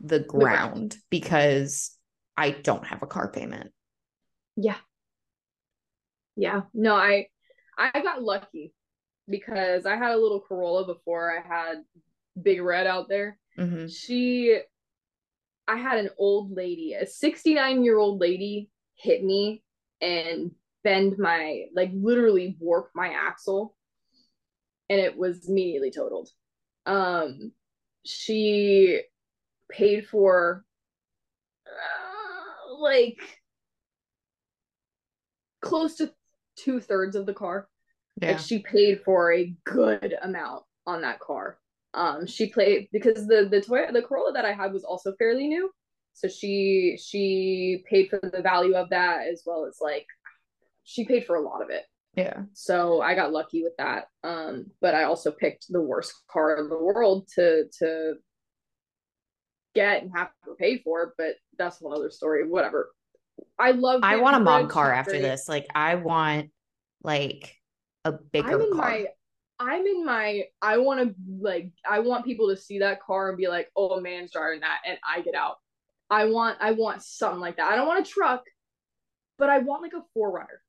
[0.00, 1.96] the ground because
[2.36, 3.72] i don't have a car payment
[4.56, 4.76] Yeah.
[6.36, 6.62] Yeah.
[6.74, 7.26] No, I
[7.76, 8.72] I got lucky
[9.28, 11.84] because I had a little Corolla before I had
[12.40, 13.38] Big Red out there.
[13.58, 13.88] Mhm.
[13.90, 14.60] She
[15.66, 19.62] I had an old lady, a 69-year-old lady hit me
[20.00, 23.76] and bend my like literally warp my axle
[24.90, 26.28] and it was immediately totaled.
[26.86, 27.52] Um
[28.04, 29.02] she
[29.70, 30.64] paid for
[31.66, 33.18] uh, like
[35.60, 36.12] close to
[36.56, 37.68] two thirds of the car.
[38.20, 41.58] yeah Like she paid for a good amount on that car.
[41.94, 45.48] Um, she played because the the Toyota the Corolla that I had was also fairly
[45.48, 45.70] new,
[46.12, 50.06] so she she paid for the value of that as well as like
[50.84, 51.84] she paid for a lot of it.
[52.18, 54.08] Yeah So I got lucky with that.
[54.24, 58.14] Um, but I also picked the worst car in the world to to
[59.74, 61.14] get and have to pay for.
[61.16, 62.48] But that's one other story.
[62.48, 62.90] Whatever.
[63.58, 64.00] I love.
[64.02, 66.50] i want a mom car after this like i want
[67.04, 67.56] like
[68.04, 69.06] a bigger I'm in car my
[69.60, 73.36] I'm in my I want to like I want people to see that car and
[73.36, 75.56] be like, "Oh, a man's driving that," and I get out.
[76.10, 77.70] I want I want something like that.
[77.70, 78.44] I don't want a truck,
[79.36, 80.60] but I want like a 4Runner.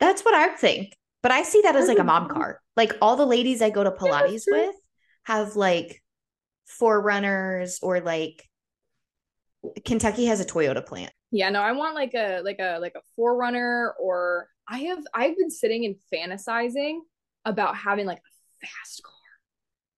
[0.00, 0.96] That's what I think.
[1.22, 2.60] But I see that as like a oh, mom car.
[2.76, 4.66] Like all the ladies I go to Pilates true.
[4.66, 4.76] with
[5.24, 6.02] have like
[6.80, 8.48] 4Runners or like
[9.84, 11.12] Kentucky has a Toyota plant.
[11.32, 15.36] Yeah, no, I want like a like a like a 4Runner or I have I've
[15.36, 16.98] been sitting and fantasizing
[17.44, 19.12] about having like a fast car.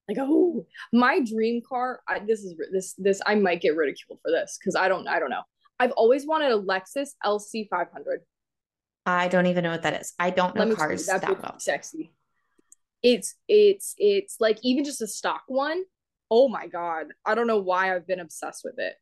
[0.08, 2.00] Like, oh, my dream car.
[2.08, 5.18] I, this is this this I might get ridiculed for this because I don't I
[5.18, 5.42] don't know.
[5.78, 8.20] I've always wanted a Lexus LC 500.
[9.08, 10.12] I don't even know what that is.
[10.18, 11.58] I don't know cars that that, well.
[11.58, 12.12] sexy.
[13.02, 15.84] It's it's it's like even just a stock one.
[16.30, 18.96] Oh my god, I don't know why I've been obsessed with it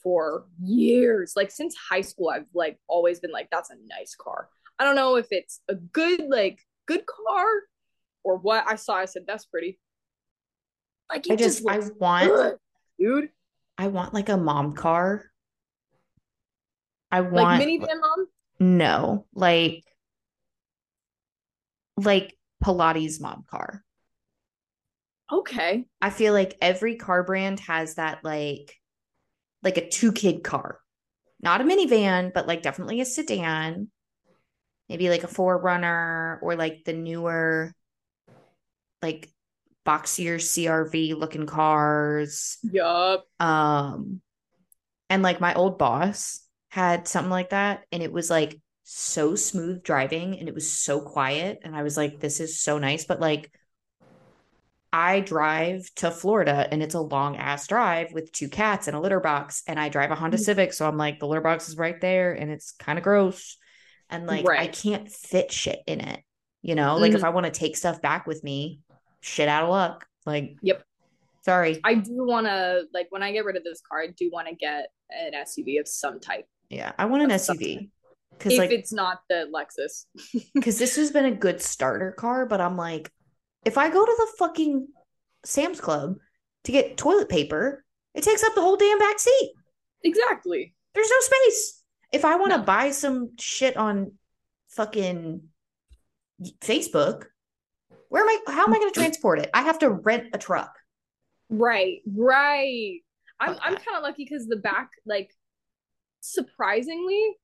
[0.00, 1.32] for years.
[1.34, 4.48] Like since high school, I've like always been like, that's a nice car.
[4.78, 7.46] I don't know if it's a good like good car
[8.22, 8.64] or what.
[8.64, 8.94] I saw.
[8.94, 9.80] I said that's pretty.
[11.10, 12.56] Like I just I looks want good,
[12.96, 13.30] dude.
[13.76, 15.24] I want like a mom car.
[17.10, 18.28] I want Like minivan mom.
[18.60, 19.84] No, like
[21.96, 23.84] like Pilates mom car.
[25.30, 25.84] Okay.
[26.00, 28.74] I feel like every car brand has that like
[29.62, 30.80] like a two kid car.
[31.40, 33.88] Not a minivan, but like definitely a sedan.
[34.88, 37.72] Maybe like a 4Runner or like the newer
[39.02, 39.30] like
[39.86, 42.58] boxier CRV looking cars.
[42.62, 43.26] Yup.
[43.38, 44.20] Um
[45.10, 49.82] and like my old boss had something like that and it was like so smooth
[49.82, 53.20] driving and it was so quiet and I was like this is so nice but
[53.20, 53.50] like
[54.92, 59.00] I drive to Florida and it's a long ass drive with two cats and a
[59.00, 59.62] litter box.
[59.66, 60.44] And I drive a Honda Mhm.
[60.44, 60.72] Civic.
[60.72, 63.58] So I'm like, the litter box is right there and it's kind of gross.
[64.08, 66.22] And like, I can't fit shit in it.
[66.62, 67.24] You know, like if Mhm.
[67.24, 68.80] I want to take stuff back with me,
[69.20, 70.06] shit out of luck.
[70.24, 70.82] Like, Yep.
[71.44, 71.80] sorry.
[71.84, 74.48] I do want to like when I get rid of this car, I do want
[74.48, 76.46] to get an SUV of some type.
[76.70, 76.92] Yeah.
[76.98, 77.90] I want an some SUV.
[78.38, 80.04] Cause If like, it's not the Lexus.
[80.54, 83.10] because this has been a good starter car, but I'm like,
[83.64, 84.86] if I go to the fucking
[85.44, 86.16] Sam's Club
[86.64, 89.52] to get toilet paper, it takes up the whole damn back seat.
[90.04, 90.74] exactly.
[90.94, 91.82] There's no space.
[92.12, 92.64] If I want to No.
[92.64, 94.12] buy some shit on
[94.70, 95.42] fucking
[96.60, 97.24] Facebook,
[98.08, 98.52] where am I?
[98.52, 99.50] How am I going to transport it?
[99.52, 100.74] I have to rent a truck.
[101.50, 102.00] Right.
[102.06, 103.00] Right.
[103.40, 105.30] I'm I'm kind of lucky because the back, like,
[106.20, 107.36] surprisingly,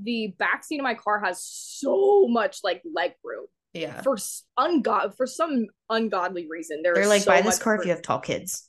[0.00, 4.00] the back seat of my car has so much like leg room Yeah.
[4.02, 6.80] for s- ungod for some ungodly reason.
[6.82, 8.68] There They're like, so buy this car if you have tall kids.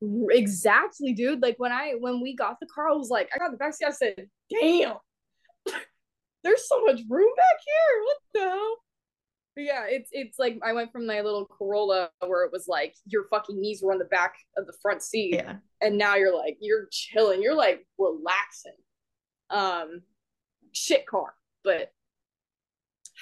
[0.00, 1.42] Exactly, dude.
[1.42, 3.74] Like when I when we got the car, I was like, I got the back
[3.74, 3.86] seat.
[3.86, 4.94] I said, "Damn,
[6.44, 8.04] there's so much room back here.
[8.04, 8.76] What the hell?"
[9.58, 13.24] Yeah, it's it's like I went from my little Corolla where it was like your
[13.28, 15.56] fucking knees were on the back of the front seat, Yeah.
[15.80, 18.76] and now you're like you're chilling, you're like relaxing.
[19.50, 20.02] Um,
[20.72, 21.90] shit car, but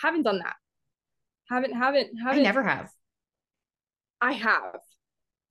[0.02, 0.56] haven't done that.
[1.48, 2.42] Haven't haven't haven't.
[2.42, 2.90] never have.
[4.20, 4.80] I have.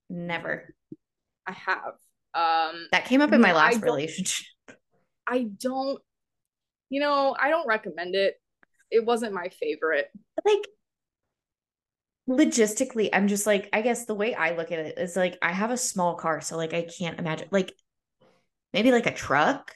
[0.10, 0.76] Never.
[1.48, 1.94] I have.
[2.36, 4.46] Um, That came up in my No, I last relationship.
[5.28, 6.00] I don't,
[6.90, 8.36] you know, I don't recommend it.
[8.92, 10.10] It wasn't my favorite.
[10.46, 10.68] like
[12.28, 15.52] logistically i'm just like i guess the way i look at it is like i
[15.52, 17.74] have a small car so like i can't imagine like
[18.74, 19.76] maybe like a truck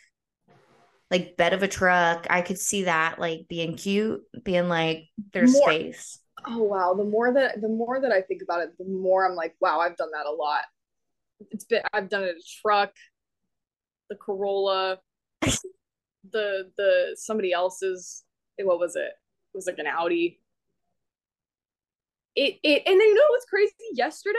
[1.12, 5.54] like bed of a truck i could see that like being cute being like there's
[5.54, 8.86] More- space Oh wow, the more that the more that I think about it, the
[8.86, 10.62] more I'm like, wow, I've done that a lot.
[11.52, 12.92] It's been I've done it a truck,
[14.10, 15.00] the Corolla,
[15.42, 18.24] the the somebody else's
[18.62, 19.12] what was it?
[19.54, 20.40] It was like an Audi.
[22.36, 23.74] It it and then you know what's crazy?
[23.94, 24.38] Yesterday,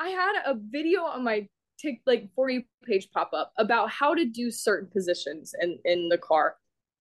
[0.00, 1.46] I had a video on my
[1.80, 6.08] tick like for you page pop up about how to do certain positions in in
[6.08, 6.56] the car.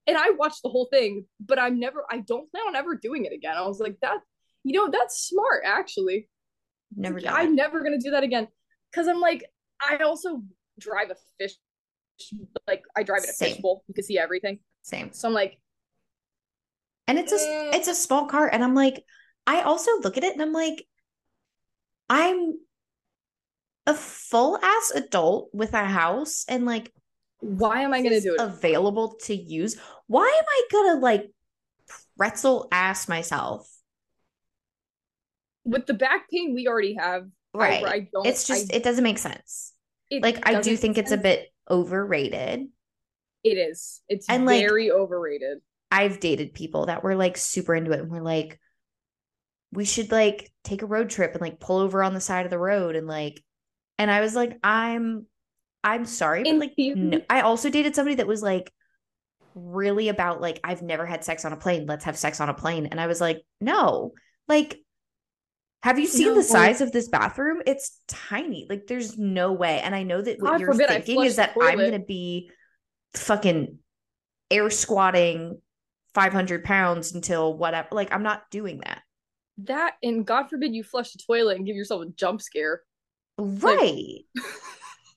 [0.06, 3.26] And I watched the whole thing, but I'm never I don't plan on ever doing
[3.26, 3.56] it again.
[3.58, 4.18] I was like, that
[4.64, 6.30] you know, that's smart actually.
[6.96, 8.48] never I'm never gonna do that again.
[8.94, 9.46] Cause I'm like,
[9.82, 10.44] I also
[10.80, 11.54] drive a fish
[12.68, 13.54] like I drive in a Same.
[13.54, 13.84] fishbowl.
[13.88, 14.60] You can see everything.
[14.84, 15.60] same So I'm like,
[17.08, 17.74] and it's a Mm.
[17.76, 19.04] it's a small car and i'm like
[19.48, 20.86] i also look at it and i'm like
[22.10, 22.54] i'm
[23.88, 26.92] a full ass adult with a house and like
[27.40, 28.42] why am I gonna do it?
[28.42, 29.78] available to use.
[30.08, 31.32] Why am I gonna like
[32.18, 33.70] pretzel ass myself?
[35.64, 37.86] With the back pain we already have, I- Right.
[37.86, 38.26] I, don't.
[38.26, 39.74] it's just I, it doesn't make sense.
[40.12, 42.68] Like I do think make it's a bit overrated.
[43.44, 44.02] It is.
[44.10, 45.60] It's And, like- very overrated.
[45.92, 48.60] I've dated people that were like super into it and were like,
[49.72, 52.50] we should like take a road trip and like pull over on the side of
[52.52, 53.42] the road and like
[54.00, 55.26] and I was like, I'm
[55.84, 57.22] I'm sorry, but like no.
[57.30, 58.72] I also dated somebody that was like
[59.56, 61.86] really about like I've never had sex on a plane.
[61.88, 62.88] Let's have sex on a plane.
[62.88, 64.14] And I was like, no.
[64.48, 64.80] Like
[65.84, 66.36] have you seen No.
[66.36, 67.62] the size of this bathroom?
[67.66, 68.66] It's tiny.
[68.70, 69.80] Like there's no way.
[69.80, 72.52] And I know that what God you're forbid thinking is that I'm gonna be
[73.14, 73.78] fucking
[74.52, 75.60] air squatting
[76.14, 77.90] 500 pounds until whatever.
[77.92, 79.02] Like I'm not doing that.
[79.60, 82.82] That and God forbid you flush the toilet and give yourself a jump scare.
[83.38, 84.22] Right.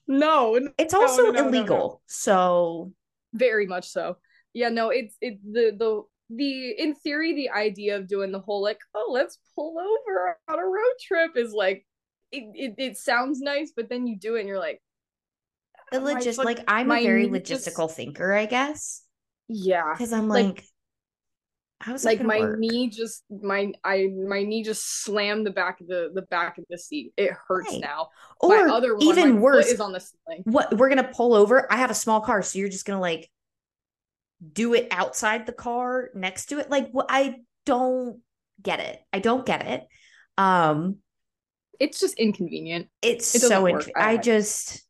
[0.07, 2.01] No, it's also no, no, illegal.
[2.07, 2.91] So
[3.33, 4.17] very much so.
[4.53, 6.01] Yeah, no, it's it the the
[6.35, 10.59] the in theory the idea of doing the whole like oh let's pull over on
[10.59, 11.85] a road trip is like
[12.31, 14.81] it it, it sounds nice, but then you do it and you're like
[15.93, 19.03] the logis like I'm a very knee just- logistical thinker, I guess.
[19.47, 20.63] yeah, Because I'm Like- like,
[21.81, 22.59] how's like my work?
[22.59, 26.65] knee just my I my knee just slammed the back of the the back of
[26.69, 27.13] the seat.
[27.17, 27.81] It hurts Right.
[27.81, 28.09] now.
[28.39, 30.43] Or my other one, even worse, is on the ceiling.
[30.45, 31.67] what we're gonna pull over.
[31.71, 33.29] I have a small car, so you're just gonna like
[34.53, 36.69] do it outside the car next to it.
[36.69, 38.21] Like what I don't
[38.61, 38.99] get it.
[39.13, 39.87] I don't get it.
[40.37, 40.97] Um
[41.79, 42.89] It's just inconvenient.
[43.01, 43.79] it's It so.
[43.95, 44.83] I just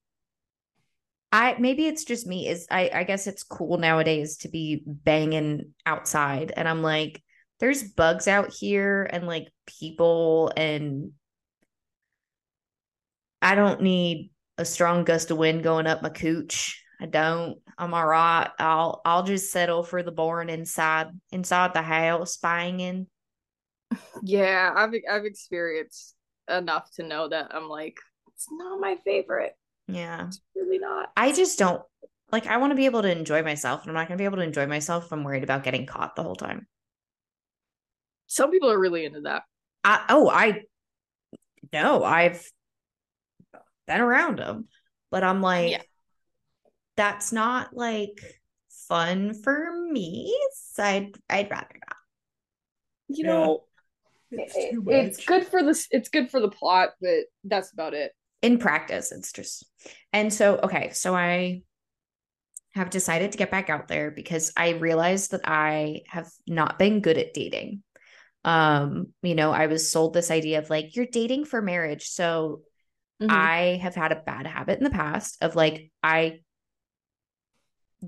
[1.31, 5.73] I maybe it's just me is I I guess it's cool nowadays to be banging
[5.85, 7.21] outside and I'm like
[7.59, 11.11] there's bugs out here and like people and
[13.41, 16.83] I don't need a strong gust of wind going up my cooch.
[16.99, 17.57] I don't.
[17.77, 18.49] I'm all right.
[18.59, 23.07] I'll I'll just settle for the boring inside inside the house banging.
[24.23, 26.15] Yeah, I've I've experienced
[26.47, 27.97] enough to know that I'm like,
[28.33, 29.55] it's not my favorite.
[29.87, 30.27] Yeah.
[30.27, 31.11] It's really not.
[31.15, 31.81] I just don't
[32.31, 34.25] like I want to be able to enjoy myself and I'm not going to be
[34.25, 36.67] able to enjoy myself if I'm worried about getting caught the whole time.
[38.27, 39.43] Some people are really into that.
[39.83, 40.61] I, oh, I
[41.73, 42.45] no, I've
[43.87, 44.67] been around them,
[45.09, 45.81] but I'm like, yeah.
[46.95, 48.21] that's not like
[48.87, 50.35] fun for me.
[50.53, 51.97] So I'd I'd rather not.
[53.09, 53.63] You know,
[54.31, 55.87] it's, it's good for this.
[55.91, 58.13] It's good for the plot, but that's about it.
[58.41, 59.65] In practice, it's just,
[60.11, 61.61] and so okay, so I
[62.73, 67.01] have decided to get back out there because I realized that I have not been
[67.01, 67.83] good at dating.
[68.43, 72.07] Um you know i was sold this idea of like you're dating for marriage.
[72.07, 72.61] So
[73.21, 73.29] mm-hmm.
[73.31, 76.39] i have had a bad habit in the past of like i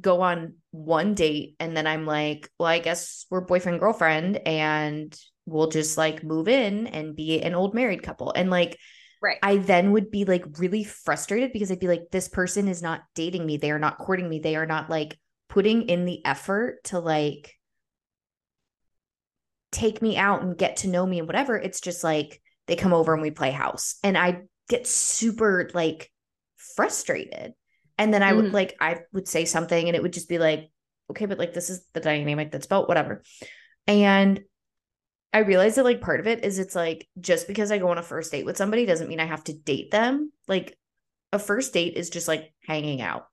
[0.01, 5.15] go on one date and then i'm like well i guess we're boyfriend girlfriend and
[5.45, 8.31] we'll just like move in and be an old married couple.
[8.35, 8.77] And like
[9.23, 12.81] right i then would be like really frustrated because i'd be like this person is
[12.81, 15.17] not dating me they are not courting me they are not like
[15.49, 17.55] putting in the effort to like
[19.73, 21.57] take me out and get to know me and whatever.
[21.57, 23.95] It's just like they come over and we play house.
[24.03, 26.09] And I get super like
[26.55, 27.53] frustrated.
[27.97, 28.53] And then I would mm-hmm.
[28.53, 30.69] like, I would say something and it would just be like,
[31.11, 33.21] okay, but like this is the dynamic that's built, whatever.
[33.87, 34.41] And
[35.33, 37.97] I realized that like part of it is it's like just because I go on
[37.97, 40.31] a first date with somebody doesn't mean I have to date them.
[40.47, 40.77] Like
[41.31, 43.25] a first date is just like hanging out.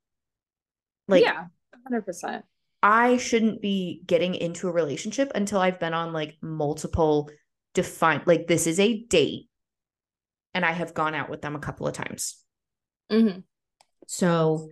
[1.06, 1.44] Like, yeah,
[1.90, 2.42] 100%.
[2.82, 7.28] I shouldn't be getting into a relationship until I've been on like multiple
[7.74, 9.48] defined, like this is a date
[10.54, 12.42] and I have gone out with them a couple of times.
[13.12, 13.40] Mm-hmm.
[14.06, 14.70] So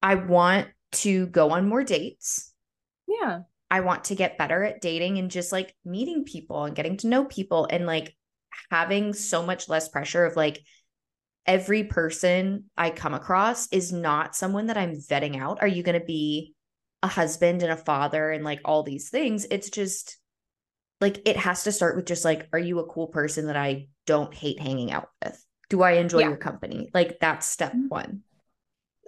[0.00, 2.52] I want to go on more dates.
[3.08, 3.40] Yeah.
[3.72, 7.08] I want to get better at dating and just like meeting people and getting to
[7.08, 8.14] know people and like
[8.70, 10.60] having so much less pressure of like
[11.46, 15.60] every person I come across is not someone that I'm vetting out.
[15.60, 16.54] Are you going to be
[17.02, 19.46] a husband and a father and like all these things.
[19.50, 20.18] It's just
[21.00, 23.88] like it has to start with just like, are you a cool person that I
[24.06, 25.44] don't hate hanging out with?
[25.68, 26.28] Do I enjoy yeah.
[26.28, 26.90] your company?
[26.94, 27.88] Like that's step mm-hmm.
[27.88, 28.22] one.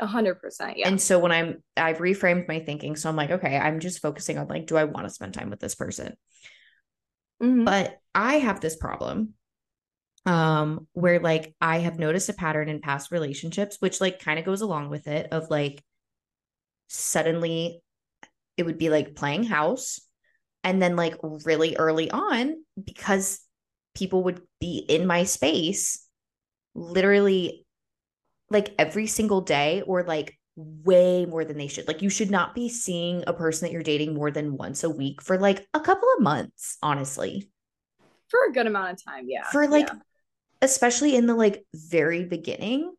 [0.01, 0.79] A hundred percent.
[0.79, 0.89] Yeah.
[0.89, 2.97] And so when I'm I've reframed my thinking.
[2.97, 5.51] So I'm like, okay, I'm just focusing on like, do I want to spend time
[5.51, 6.15] with this person?
[7.43, 7.65] Mm-hmm.
[7.65, 9.35] But I have this problem
[10.27, 14.45] um where like I have noticed a pattern in past relationships, which like kind of
[14.45, 15.83] goes along with it of like
[16.89, 17.83] suddenly
[18.57, 20.01] it would be like playing house
[20.63, 23.41] and then like really early on because
[23.95, 26.07] people would be in my space
[26.75, 27.64] literally
[28.51, 31.89] like every single day or like way more than they should.
[31.89, 34.91] Like you should not be seeing a person that you're dating more than once a
[34.91, 37.51] week for like a couple of months, honestly.
[38.29, 39.45] For a good amount of time, yeah.
[39.51, 39.99] For like yeah.
[40.63, 42.93] especially in the like very beginning,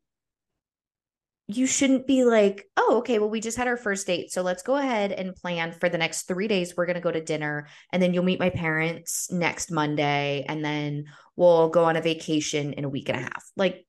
[1.47, 4.31] you shouldn't be like, oh, okay, well, we just had our first date.
[4.31, 6.75] So let's go ahead and plan for the next three days.
[6.75, 10.43] We're going to go to dinner and then you'll meet my parents next Monday.
[10.47, 13.43] And then we'll go on a vacation in a week and a half.
[13.55, 13.85] Like,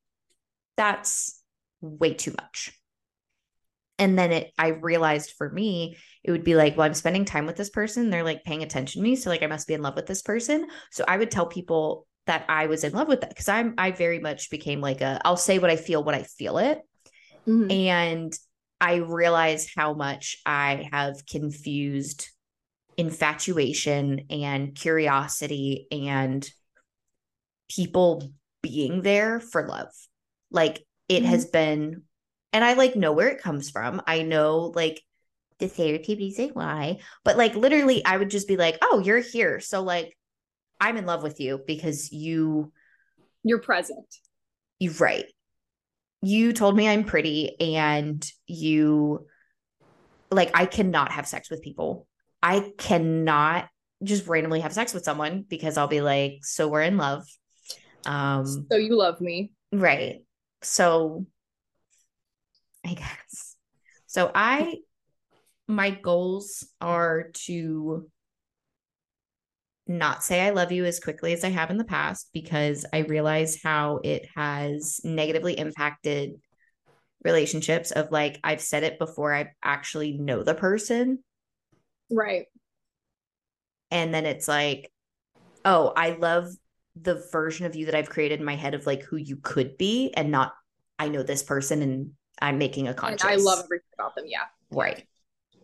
[0.75, 1.36] that's
[1.81, 2.71] way too much.
[3.99, 7.47] And then it, I realized for me, it would be like, well, I'm spending time
[7.47, 8.09] with this person.
[8.09, 9.15] They're like paying attention to me.
[9.15, 10.67] So, like, I must be in love with this person.
[10.91, 13.91] So, I would tell people that I was in love with that because I'm, I
[13.91, 16.79] very much became like a, I'll say what I feel, what I feel it
[17.47, 17.71] Mm-hmm.
[17.71, 18.39] And
[18.79, 22.29] I realize how much I have confused
[22.97, 26.47] infatuation and curiosity and
[27.69, 29.89] people being there for love.
[30.51, 31.31] Like it mm-hmm.
[31.31, 32.03] has been,
[32.53, 34.01] and I like know where it comes from.
[34.07, 35.01] I know like
[35.59, 39.59] the therapy reason why, but like literally, I would just be like, oh, you're here.
[39.59, 40.15] So like,
[40.79, 42.71] I'm in love with you because you,
[43.43, 44.05] you're present.
[44.79, 45.25] You're right
[46.21, 49.27] you told me I'm pretty and you
[50.31, 52.07] like I cannot have sex with people.
[52.41, 53.67] I cannot
[54.03, 57.23] just randomly have sex with someone because I'll be like, so we're in love.
[58.05, 59.51] Um so you love me.
[59.71, 60.23] Right.
[60.61, 61.25] So
[62.85, 63.55] I guess.
[64.05, 64.77] So I
[65.67, 68.09] my goals are to
[69.87, 72.99] not say I love you as quickly as I have in the past because I
[72.99, 76.35] realize how it has negatively impacted
[77.23, 81.19] relationships of like I've said it before I actually know the person.
[82.11, 82.45] Right.
[83.91, 84.91] And then it's like,
[85.63, 86.49] oh, I love
[87.03, 89.77] the version of you that I've created in my head of like who you could
[89.77, 90.53] be and not
[90.99, 93.23] I know this person and I'm making a conscious.
[93.23, 94.25] And I love everything about them.
[94.27, 94.45] Yeah.
[94.71, 95.05] Right.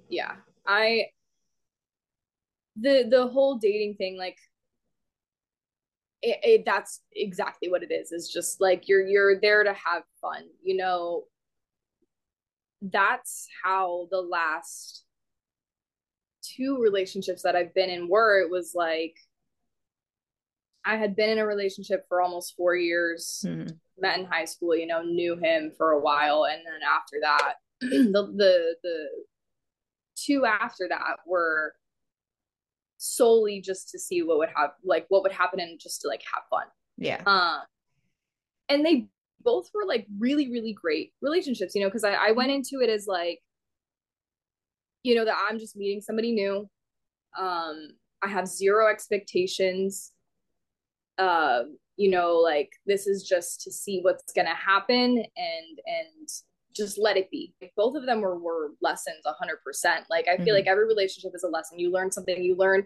[0.09, 0.33] Yeah.
[0.65, 1.07] I
[2.79, 4.37] the the whole dating thing like
[6.21, 10.03] it, it, that's exactly what it is is just like you're you're there to have
[10.21, 11.23] fun you know
[12.81, 15.03] that's how the last
[16.41, 19.15] two relationships that i've been in were it was like
[20.85, 23.67] i had been in a relationship for almost four years mm-hmm.
[23.99, 27.55] met in high school you know knew him for a while and then after that
[27.81, 29.07] the the the
[30.15, 31.73] two after that were
[32.97, 36.23] solely just to see what would have like what would happen and just to like
[36.33, 36.65] have fun.
[36.97, 37.21] Yeah.
[37.25, 37.61] Um
[38.69, 39.07] and they
[39.41, 42.89] both were like really, really great relationships, you know, because I, I went into it
[42.89, 43.39] as like,
[45.03, 46.69] you know, that I'm just meeting somebody new.
[47.37, 47.89] Um,
[48.21, 50.13] I have zero expectations.
[51.17, 51.63] Uh,
[51.95, 56.29] you know, like this is just to see what's gonna happen and and
[56.75, 57.53] just let it be.
[57.75, 60.05] Both of them were were lessons 100%.
[60.09, 60.55] Like I feel mm-hmm.
[60.55, 61.79] like every relationship is a lesson.
[61.79, 62.85] You learn something, you learn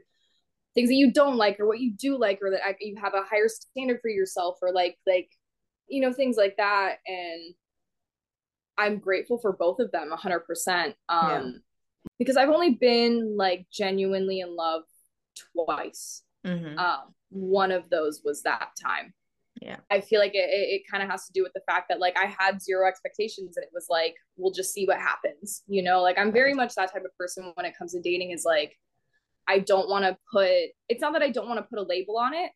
[0.78, 3.24] things that you don't like or what you do like or that you have a
[3.24, 5.28] higher standard for yourself or like like
[5.88, 7.56] you know things like that and
[8.78, 10.86] I'm grateful for both of them 100%.
[10.86, 11.42] Um yeah.
[12.20, 14.84] because I've only been like genuinely in love
[15.56, 16.22] twice.
[16.46, 16.78] Mm-hmm.
[16.78, 19.14] Um one of those was that time.
[19.62, 19.78] Yeah.
[19.90, 22.00] I feel like it, it, it kind of has to do with the fact that
[22.00, 25.82] like i had zero expectations and it was like we'll just see what happens you
[25.82, 26.02] know?
[26.02, 28.78] Like i'm very much that type of person when it comes to dating is like
[29.48, 32.18] i don't want to put it's not that i don't want to put a label
[32.18, 32.52] on it.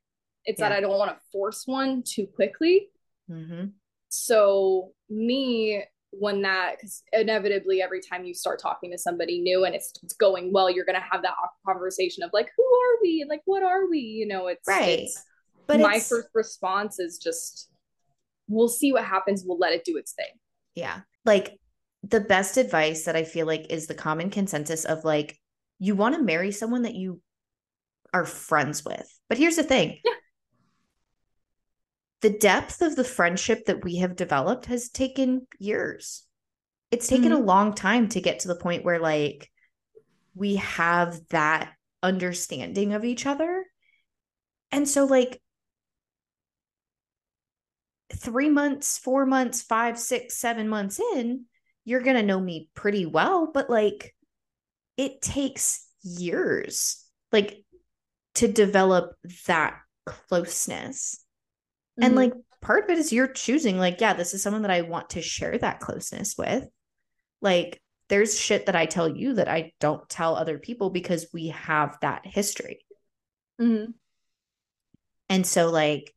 [0.46, 0.70] It's yeah.
[0.70, 2.90] that i don't want to force one too quickly.
[3.30, 3.68] Mm-hmm.
[4.10, 9.74] so me when that because inevitably every time you start talking to somebody new and
[9.74, 11.34] it's, it's going well you're gonna have that
[11.66, 13.22] conversation of like who are we?
[13.22, 14.00] And like what are we?
[14.00, 15.00] You know it's right.
[15.00, 15.24] it's,
[15.68, 17.70] but my first response is just
[18.48, 19.44] we'll see what happens.
[19.46, 20.32] We'll let it do its thing.
[20.76, 21.02] Yeah.
[21.26, 21.58] Like
[22.04, 25.38] the best advice that i feel like is the common consensus of like
[25.78, 27.22] you want to marry someone that you
[28.14, 29.08] are friends with.
[29.30, 30.00] But here's the thing.
[30.04, 30.14] Yeah.
[32.22, 36.24] The depth of the friendship that we have developed has taken years
[36.92, 37.42] it's taken mm-hmm.
[37.42, 39.50] a long time to get to the point where like
[40.36, 43.66] we have that understanding of each other
[44.72, 45.42] and so like
[48.16, 51.46] three months, four months, five, six, seven months in,
[51.86, 53.52] you're going to know me pretty well.
[53.54, 54.16] But like,
[54.98, 57.64] it takes years, like,
[58.36, 59.14] to develop
[59.48, 61.21] that closeness.
[62.02, 62.08] Mm-hmm.
[62.08, 64.82] And like, part of it is you're choosing, like, yeah, this is someone that I
[64.82, 66.68] want to share that closeness with.
[67.42, 71.48] Like, there's shit that I tell you that I don't tell other people because we
[71.48, 72.86] have that history.
[73.60, 73.92] Mm-hmm.
[75.30, 76.14] And so, like,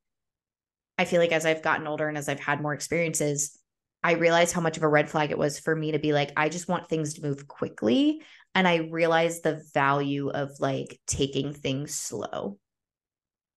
[0.99, 3.59] I feel like as I've gotten older and as I've had more experiences,
[4.03, 6.33] I realized how much of a red flag it was for me to be like,
[6.37, 8.23] I just want things to move quickly.
[8.55, 12.59] And I realized the value of like taking things slow.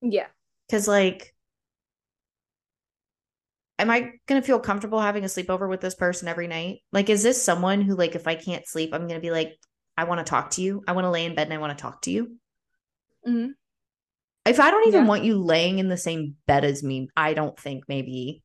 [0.02, 0.28] Yeah.
[0.72, 1.34] Cause like,
[3.80, 6.80] am I going to feel comfortable having a sleepover with this person every night?
[6.92, 9.56] Like, is this someone who, like, if I can't sleep, I'm going to be like,
[9.98, 10.84] I want to talk to you.
[10.88, 12.38] I want to lay in bed and I want to talk to you.
[13.28, 13.52] Mm-hmm.
[14.46, 15.08] If I don't even yeah.
[15.08, 18.44] want you laying in the same bed as me, I don't think maybe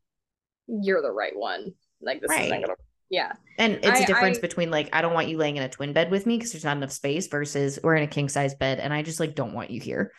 [0.66, 1.74] you're the right one.
[2.00, 2.46] Like this right.
[2.46, 2.74] isn't gonna
[3.08, 3.32] yeah.
[3.58, 5.68] And it's I, a difference I, between like I don't want you laying in a
[5.68, 8.54] twin bed with me because there's not enough space versus we're in a king size
[8.54, 10.12] bed and I just like don't want you here.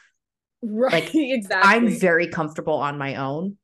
[0.62, 0.94] Right.
[0.94, 1.70] Like exactly.
[1.70, 3.58] I'm very comfortable on my own.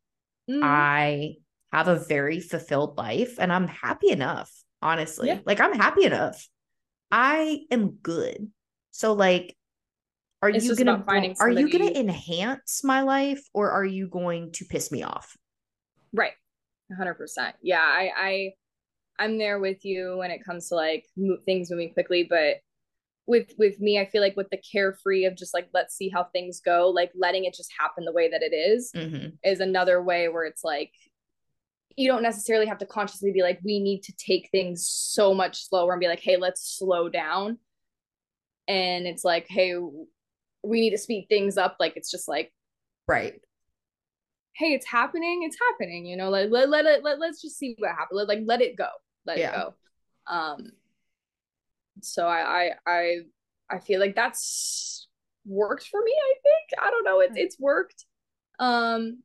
[0.50, 0.62] Mm.
[0.64, 1.36] I
[1.72, 5.28] have a very fulfilled life and I'm happy enough, honestly.
[5.28, 5.39] Yeah.
[5.45, 6.47] Like I'm happy enough.
[7.12, 8.50] I am good.
[8.91, 9.56] So like
[10.41, 11.04] are it's you gonna
[11.39, 15.36] are you gonna enhance my life or are you going to piss me off
[16.14, 16.32] right
[16.91, 18.54] 100% yeah i i
[19.20, 21.06] i'm there with you when it comes to like
[21.45, 22.58] things moving quickly but
[23.30, 26.23] with with me i feel like with the carefree of just like let's see how
[26.23, 29.27] things go like letting it just happen the way that it is, mm-hmm.
[29.43, 30.91] is another way where it's like
[31.99, 35.67] you don't necessarily have to consciously be like we need to take things so much
[35.67, 37.57] slower and be like hey let's slow down.
[38.69, 39.75] And it's like hey
[40.63, 41.75] we need to speed things up.
[41.77, 42.53] Like it's just like
[43.05, 43.34] right.
[44.53, 47.75] hey it's happening it's happening you know like let, let it let, let's just see
[47.80, 48.88] what happens let, like let it go
[49.25, 49.49] let yeah.
[49.49, 49.73] it go.
[50.27, 50.71] Um
[52.02, 53.18] so I, I i
[53.70, 55.08] i feel like that's
[55.45, 56.82] worked for me i think.
[56.82, 57.20] I don't know.
[57.20, 58.06] It's it's worked.
[58.60, 59.24] Um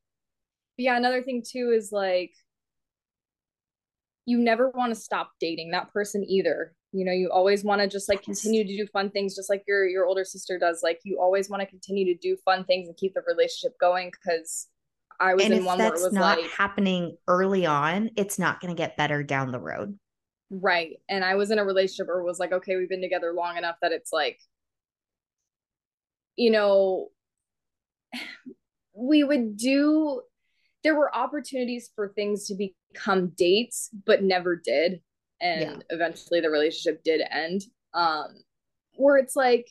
[0.77, 2.33] yeah another thing too is like
[4.27, 6.75] you never want to stop dating that person either.
[6.93, 9.65] You know you always want to just like continue to do fun things just like
[9.67, 10.81] your your older sister does.
[10.83, 14.11] Like you always want to continue to do fun things and keep the relationship going
[14.11, 14.69] because
[15.21, 18.61] i was and in one where it was not like happening early on it's not
[18.61, 19.97] going to get better down the road
[20.61, 20.97] right.
[21.09, 23.57] And i was in a relationship where it was like okay we've been together long
[23.57, 24.39] enough that it's like
[26.37, 27.09] you know
[28.97, 30.23] we would do
[30.85, 35.01] there were opportunities for things to become dates but never did.
[35.41, 35.77] And yeah.
[35.91, 37.63] eventually the relationship did end.
[37.93, 38.29] Um
[38.97, 39.69] where it's like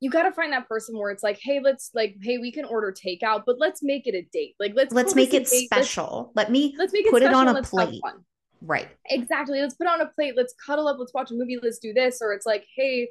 [0.00, 2.64] you got to find that person where it's like hey let's like hey we can
[2.64, 4.54] order takeout but let's make it a date.
[4.58, 7.48] Like let's let's make it special let's, let me let's make it put it on
[7.48, 8.00] a plate
[8.62, 8.88] right.
[9.06, 9.60] Exactly.
[9.60, 10.34] Let's put on a plate.
[10.36, 10.96] Let's cuddle up.
[10.98, 11.58] Let's watch a movie.
[11.62, 12.18] Let's do this.
[12.20, 13.08] Or it's like hey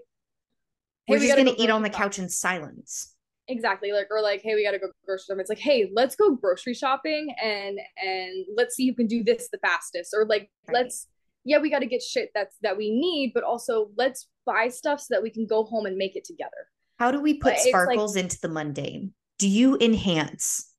[1.07, 3.13] we're hey, just we gonna go eat on the couch in silence.
[3.47, 3.91] exactly.
[3.91, 6.73] Like or like hey we gotta go grocery shopping it's like hey let's go grocery
[6.73, 10.13] shopping and and let's see who can do this the fastest.
[10.15, 10.75] Or like right.
[10.75, 11.07] let's
[11.43, 15.07] yeah we gotta get shit that's that we need but also let's buy stuff so
[15.13, 16.69] that we can go home and make it together.
[16.97, 19.13] How do we put but sparkles like, into the mundane?
[19.37, 20.71] Do you enhance?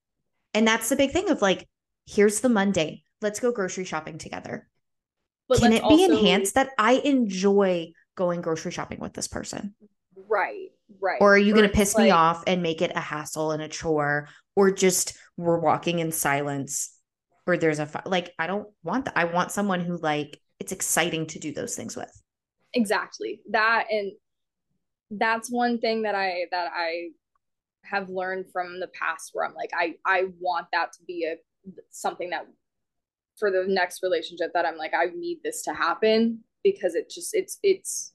[0.54, 1.68] And that's the big thing of like
[2.06, 4.68] here's the mundane let's go grocery shopping together
[5.58, 9.74] can it be enhanced that i enjoy going grocery shopping with this person
[10.28, 10.70] right
[11.00, 11.20] Right.
[11.20, 13.62] Or are you going to piss like, me off and make it a hassle and
[13.62, 16.96] a chore or just we're walking in silence
[17.46, 19.16] or there's a like I don't want that.
[19.16, 22.10] I want someone who like it's exciting to do those things with.
[22.72, 23.40] Exactly.
[23.50, 24.12] That and
[25.10, 27.08] that's one thing that I that I
[27.84, 31.36] have learned from the past where I'm like I I want that to be a
[31.90, 32.46] something that
[33.38, 37.34] for the next relationship that I'm like I need this to happen because it just
[37.34, 38.12] it's it's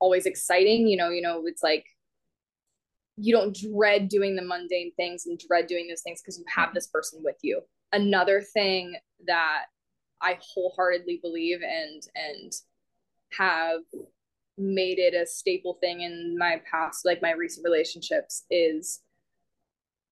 [0.00, 1.84] always exciting, you know, you know, it's like
[3.16, 6.72] you don't dread doing the mundane things and dread doing those things because you have
[6.72, 7.60] this person with you.
[7.92, 8.94] Another thing
[9.26, 9.64] that
[10.22, 12.52] I wholeheartedly believe and and
[13.32, 13.80] have
[14.56, 19.00] made it a staple thing in my past, like my recent relationships, is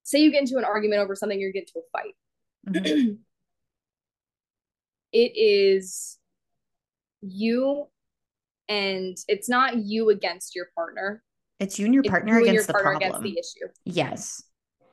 [0.03, 2.15] say you get into an argument over something, you get into a fight.
[2.69, 3.13] Mm-hmm.
[5.13, 6.19] it is
[7.21, 7.87] you
[8.69, 11.23] and it's not you against your partner
[11.61, 13.25] it's you and your partner against your the partner problem.
[13.25, 13.73] Against the issue.
[13.85, 14.43] Yes.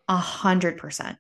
[0.08, 1.18] A hundred percent.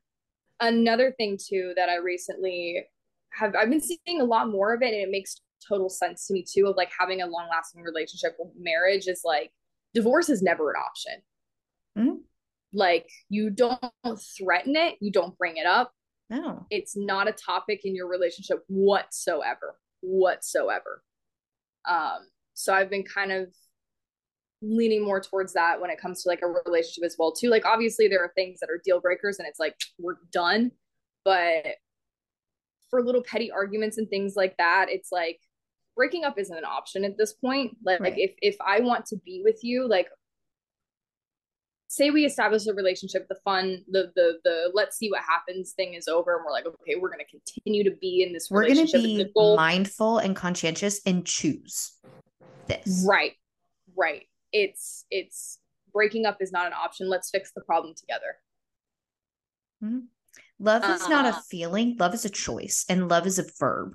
[0.60, 2.86] Another thing too that I recently
[3.32, 6.34] have I've been seeing a lot more of it and it makes total sense to
[6.34, 9.52] me too of like having a long lasting relationship with marriage is like
[9.93, 11.22] divorce is never an option.
[11.98, 12.16] Mm-hmm.
[12.74, 13.80] Like you don't
[14.38, 15.91] threaten it, you don't bring it up.
[16.30, 16.66] No.
[16.70, 19.78] It's not a topic in your relationship whatsoever.
[20.02, 21.04] Whatsoever.
[21.88, 23.54] Um so I've been kind of
[24.62, 27.66] leaning more towards that when it comes to like a relationship as well too like
[27.66, 30.72] obviously there are things that are deal breakers and it's like we're done
[31.24, 31.76] but
[32.90, 35.40] for little petty arguments and things like that it's like
[35.96, 38.14] breaking up isn't an option at this point like, right.
[38.14, 40.08] like if if i want to be with you like
[41.96, 45.93] say we establish a relationship the fun the the the let's see what happens thing
[45.93, 48.66] is over and we're like okay we're going to continue to be in this we're
[48.66, 51.93] going to be mindful and conscientious and choose
[52.68, 53.06] this.
[53.08, 53.34] Right
[53.96, 54.24] right.
[54.52, 55.60] It's it's
[55.93, 57.10] breaking up is not an option.
[57.10, 58.38] Let's fix the problem together.
[59.84, 60.00] Mm-hmm.
[60.60, 61.41] love is uh, not a uh-huh.
[61.50, 61.98] feeling.
[62.00, 63.93] Love is a choice and love is a verb.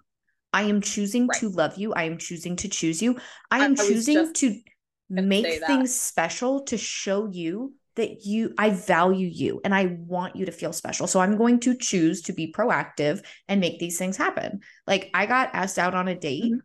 [0.52, 1.40] I am choosing right.
[1.40, 1.92] to love you.
[1.94, 3.18] I am choosing to choose you.
[3.50, 4.60] I am I, choosing to
[5.08, 10.46] make things special to show you that you I value you and I want you
[10.46, 11.06] to feel special.
[11.06, 14.60] So I'm going to choose to be proactive and make these things happen.
[14.86, 16.58] Like I got asked out on a date mm-hmm.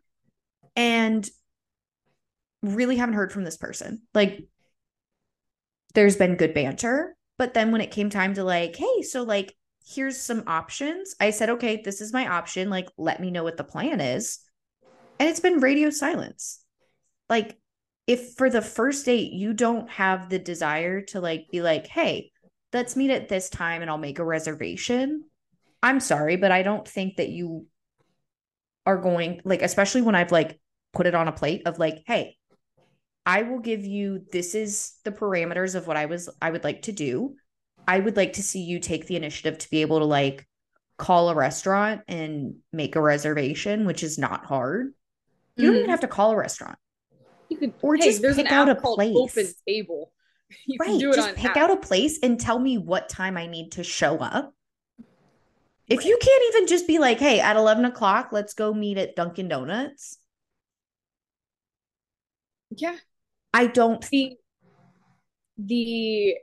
[0.76, 1.28] and
[2.62, 4.02] really haven't heard from this person.
[4.14, 4.44] Like,
[5.94, 9.54] there's been good banter, but then when it came time to like, hey, so like,
[9.86, 12.70] here's some options, I said, okay, this is my option.
[12.70, 14.40] Like, let me know what the plan is.
[15.18, 16.60] And it's been radio silence.
[17.28, 17.56] Like,
[18.06, 22.30] if for the first date you don't have the desire to like be like, hey,
[22.72, 25.24] let's meet at this time and I'll make a reservation.
[25.82, 27.66] I'm sorry, but I don't think that you
[28.84, 30.60] are going like, especially when I've like
[30.92, 32.36] put it on a plate of like, hey,
[33.24, 36.82] I will give you this is the parameters of what I was I would like
[36.82, 37.34] to do.
[37.88, 40.46] I would like to see you take the initiative to be able to like
[40.96, 44.86] call a restaurant and make a reservation, which is not hard.
[44.86, 45.64] You mm-hmm.
[45.64, 45.90] don't even mm-hmm.
[45.90, 46.78] have to call a restaurant.
[47.48, 49.14] You could or hey, just pick out a place.
[49.16, 50.12] Open table.
[50.66, 51.00] You right.
[51.00, 51.56] just pick app.
[51.56, 54.54] out a place and tell me what time I need to show up.
[55.88, 56.06] If right.
[56.06, 59.48] you can't even just be like, hey, at 11 o'clock, let's go meet at Dunkin'
[59.48, 60.18] Donuts.
[62.70, 62.96] Yeah.
[63.54, 64.36] I don't the
[65.56, 66.34] the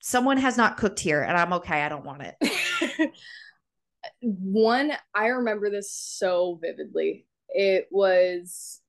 [0.00, 1.82] someone has not cooked here and I'm okay.
[1.82, 3.10] I don't want it.
[4.20, 7.26] one, I remember this so vividly.
[7.48, 8.80] It was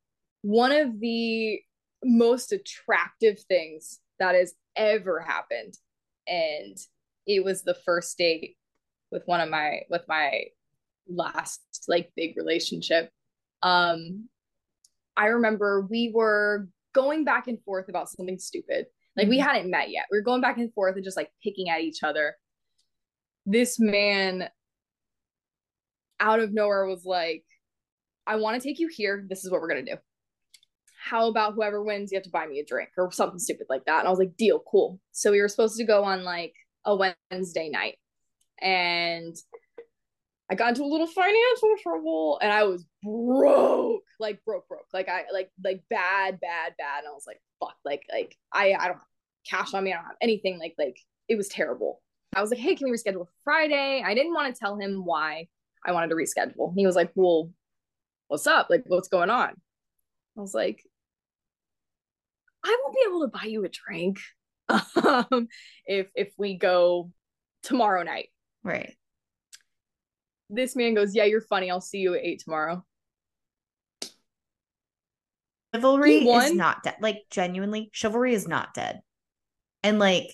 [0.46, 1.60] one of the
[2.04, 5.74] most attractive things that has ever happened.
[6.28, 6.78] And
[7.26, 8.56] it was the first date
[9.12, 10.44] with one of my with my
[11.08, 13.10] last like big relationship.
[13.64, 14.30] Um
[15.18, 18.86] I remember we were going back and forth about something stupid.
[19.18, 19.48] Like we mm-hmm.
[19.48, 20.06] hadn't met yet.
[20.12, 22.36] We were going back and forth and just like picking at each other.
[23.48, 24.48] this man
[26.20, 27.44] out of nowhere was like,
[28.28, 29.26] I want to take you here.
[29.28, 30.00] This is what we're going to do.
[31.06, 33.86] How about whoever wins, you have to buy me a drink or something stupid like
[33.86, 34.00] that.
[34.00, 35.00] And I was like, deal, cool.
[35.12, 36.54] So we were supposed to go on like
[36.84, 37.98] a Wednesday night.
[38.60, 39.36] And
[40.50, 45.08] I got into a little financial trouble and I was broke, like broke, broke, like
[45.08, 47.00] I like like bad, bad, bad.
[47.00, 49.02] And I was like, fuck, like like I I don't have
[49.48, 50.58] cash on me, I don't have anything.
[50.58, 50.98] Like like
[51.28, 52.02] it was terrible.
[52.36, 54.04] I was like, hey, can we reschedule Friday?
[54.04, 55.48] I didn't want to tell him why
[55.86, 56.74] I wanted to reschedule.
[56.76, 57.52] He was like, well,
[58.28, 58.68] what's up?
[58.70, 59.50] Like, what's going on?
[60.38, 60.84] I was like,
[62.66, 64.20] I won't be able to buy you a drink
[64.70, 65.48] um,
[65.86, 67.12] if if we go
[67.64, 68.30] tomorrow night.
[68.64, 68.96] Right.
[70.50, 71.70] This man goes, Yeah, you're funny.
[71.70, 72.84] I'll see you at eight tomorrow.
[75.74, 76.96] Chivalry is not dead.
[77.02, 79.02] Like, genuinely, chivalry is not dead.
[79.84, 80.28] And like,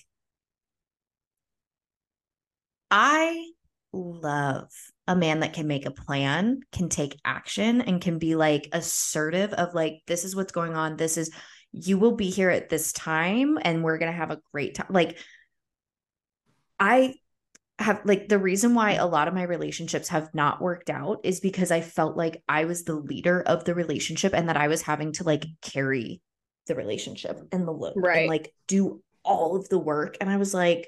[2.92, 3.52] I
[3.92, 4.70] love
[5.08, 9.52] a man that can make a plan, can take action, and can be like assertive
[9.54, 10.96] of like, this is what's going on.
[10.96, 11.32] This is,
[11.72, 14.88] you will be here at this time and we're going to have a great time.
[14.90, 15.18] Like,
[16.80, 17.16] I
[17.80, 21.40] have like the reason why a lot of my relationships have not worked out is
[21.40, 24.82] because I felt like I was the leader of the relationship and that I was
[24.82, 26.22] having to like carry
[26.68, 28.20] the relationship and the load right.
[28.20, 30.18] and like do all of the work.
[30.22, 30.88] And I was like,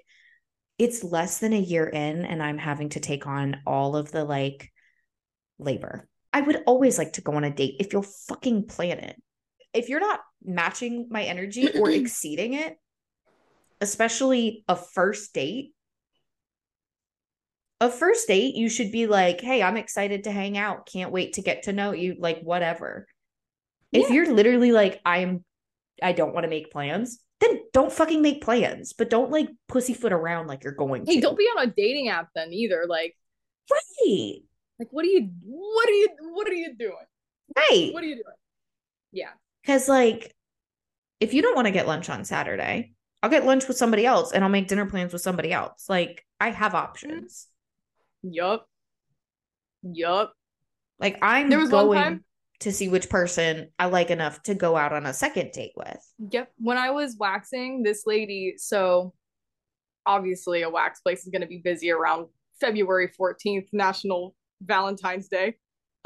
[0.78, 4.24] it's less than a year in, and I'm having to take on all of the
[4.24, 4.72] like
[5.60, 6.08] labor.
[6.32, 9.22] I would always like to go on a date if you'll fucking plan it.
[9.74, 12.78] If you're not matching my energy or exceeding it,
[13.82, 15.74] especially a first date,
[17.82, 20.86] a first date, you should be like, hey, I'm excited to hang out.
[20.86, 22.16] Can't wait to get to know you.
[22.18, 23.08] Like, whatever.
[23.92, 24.02] Yeah.
[24.02, 25.44] If you're literally like, I'm,
[26.02, 30.14] I don't want to make plans, then don't fucking make plans, but don't like pussyfoot
[30.14, 31.22] around like you're going hey, to.
[31.22, 32.86] don't be on a dating app then either.
[32.88, 33.18] Like,
[33.70, 34.36] right.
[34.80, 36.96] Like, what are you, what are you, what are you doing?
[37.56, 37.90] Right.
[37.94, 38.36] What are you doing?
[39.12, 39.30] Yeah.
[39.66, 40.34] Cause like,
[41.20, 44.34] if you don't want to get lunch on Saturday, I'll get lunch with somebody else
[44.34, 45.86] and I'll make dinner plans with somebody else.
[45.88, 47.48] Like, I have options.
[48.22, 48.68] Yup.
[49.84, 50.34] Yup.
[51.00, 52.26] Like I'm there was going time
[52.62, 56.00] to see which person I like enough to go out on a second date with.
[56.32, 56.52] Yep.
[56.58, 59.14] When I was waxing, this lady, so
[60.06, 62.28] obviously a wax place is going to be busy around
[62.60, 65.56] February 14th, National Valentine's Day.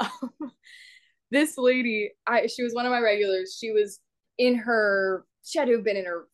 [1.30, 3.56] this lady, I she was one of my regulars.
[3.58, 4.00] She was
[4.38, 6.26] in her she had to have been in her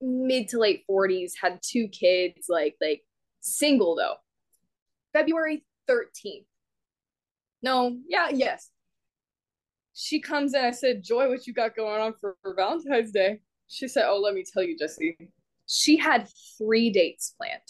[0.00, 3.02] mid to late 40s, had two kids, like like
[3.40, 4.14] single though.
[5.12, 6.44] February 13th.
[7.62, 8.70] No, yeah, yes.
[9.94, 10.64] She comes in.
[10.64, 13.40] I said, Joy, what you got going on for, for Valentine's Day?
[13.66, 15.16] She said, Oh, let me tell you, Jesse.
[15.66, 17.60] She had three dates planned.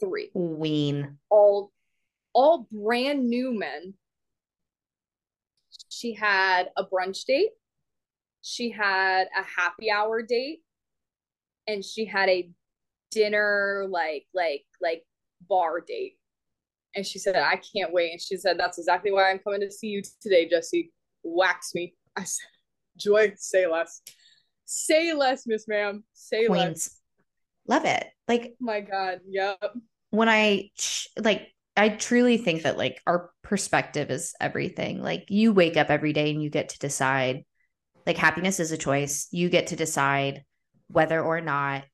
[0.00, 0.30] Three.
[0.34, 1.18] Ween.
[1.30, 1.70] All
[2.32, 3.94] all brand new men.
[5.94, 7.50] She had a brunch date.
[8.42, 10.60] She had a happy hour date.
[11.66, 12.50] And she had a
[13.10, 15.04] dinner like like like
[15.48, 16.18] bar date
[16.94, 18.12] and she said, I can't wait.
[18.12, 20.92] And she said, That's exactly why I'm coming to see you today, Jesse.
[21.22, 21.94] Wax me.
[22.16, 22.46] I said,
[22.96, 24.02] Joy, say less.
[24.64, 26.04] Say less, Miss Ma'am.
[26.12, 26.60] Say Queens.
[26.68, 27.00] less.
[27.66, 28.06] Love it.
[28.28, 29.20] Like, oh my God.
[29.28, 29.74] Yep.
[30.10, 30.70] When I,
[31.18, 35.02] like, I truly think that, like, our perspective is everything.
[35.02, 37.44] Like, you wake up every day and you get to decide,
[38.06, 39.28] like, happiness is a choice.
[39.30, 40.44] You get to decide
[40.88, 41.84] whether or not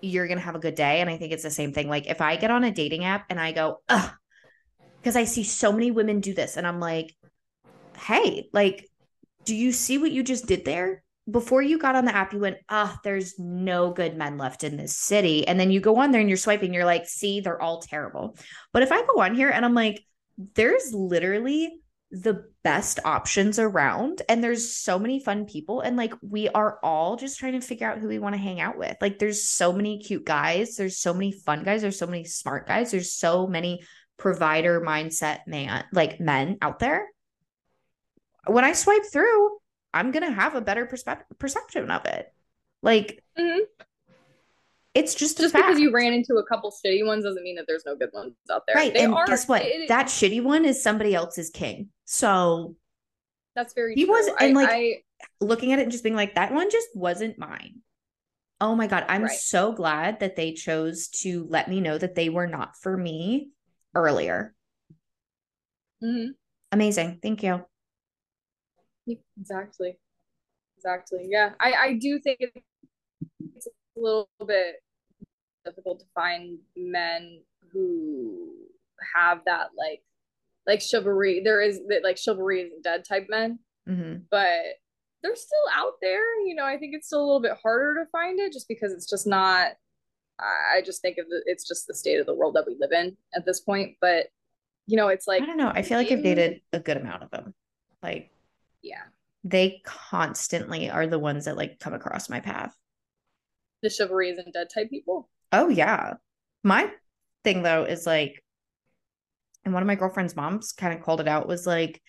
[0.00, 1.00] you're going to have a good day.
[1.00, 1.88] And I think it's the same thing.
[1.88, 4.10] Like if I get on a dating app and I go, ugh,
[5.00, 7.14] because I see so many women do this and I'm like,
[7.96, 8.88] hey, like,
[9.44, 11.03] do you see what you just did there?
[11.30, 14.76] Before you got on the app, you went, oh, there's no good men left in
[14.76, 15.46] this city.
[15.48, 18.36] And then you go on there and you're swiping, you're like, see, they're all terrible.
[18.72, 20.04] But if I go on here and I'm like,
[20.54, 26.48] there's literally the best options around and there's so many fun people and like we
[26.48, 29.18] are all just trying to figure out who we want to hang out with like
[29.18, 32.92] there's so many cute guys there's so many fun guys there's so many smart guys
[32.92, 33.82] there's so many
[34.16, 37.08] provider mindset man like men out there
[38.46, 39.50] when i swipe through
[39.94, 42.32] i'm gonna have a better perspective perception of it
[42.82, 43.60] like mm-hmm.
[44.94, 47.84] It's just just because you ran into a couple shitty ones doesn't mean that there's
[47.84, 48.76] no good ones out there.
[48.76, 48.94] Right.
[48.94, 49.62] They and are, guess what?
[49.62, 51.88] It, that shitty one is somebody else's king.
[52.04, 52.76] So
[53.56, 54.14] that's very he true.
[54.14, 55.02] was and like I,
[55.40, 57.80] looking at it and just being like, that one just wasn't mine.
[58.60, 59.04] Oh my God.
[59.08, 59.36] I'm right.
[59.36, 63.50] so glad that they chose to let me know that they were not for me
[63.96, 64.54] earlier.
[66.02, 66.30] Mm-hmm.
[66.70, 67.18] Amazing.
[67.20, 67.64] Thank you.
[69.38, 69.98] Exactly.
[70.76, 71.26] Exactly.
[71.28, 71.50] Yeah.
[71.60, 74.76] I, I do think it's a little bit
[75.64, 77.40] difficult to find men
[77.72, 78.50] who
[79.14, 80.02] have that like
[80.66, 81.42] like chivalry.
[81.44, 84.22] There is that like chivalry isn't dead type men, Mm-hmm.
[84.30, 84.48] but
[85.22, 86.22] they're still out there.
[86.46, 88.92] You know, I think it's still a little bit harder to find it just because
[88.92, 89.72] it's just not.
[90.40, 92.90] I just think of the, it's just the state of the world that we live
[92.92, 93.96] in at this point.
[94.00, 94.26] But
[94.86, 95.70] you know, it's like I don't know.
[95.74, 97.54] I feel like I've dated a good amount of them.
[98.02, 98.30] Like
[98.84, 99.02] yeah,
[99.42, 102.74] they constantly are the ones that like come across my path.
[103.82, 105.28] the chivalry isn't dead type people.
[105.50, 106.14] Oh yeah.
[106.62, 106.90] My
[107.42, 108.42] thing though is like
[109.64, 112.00] and one of my girlfriend's moms kind of called it out was like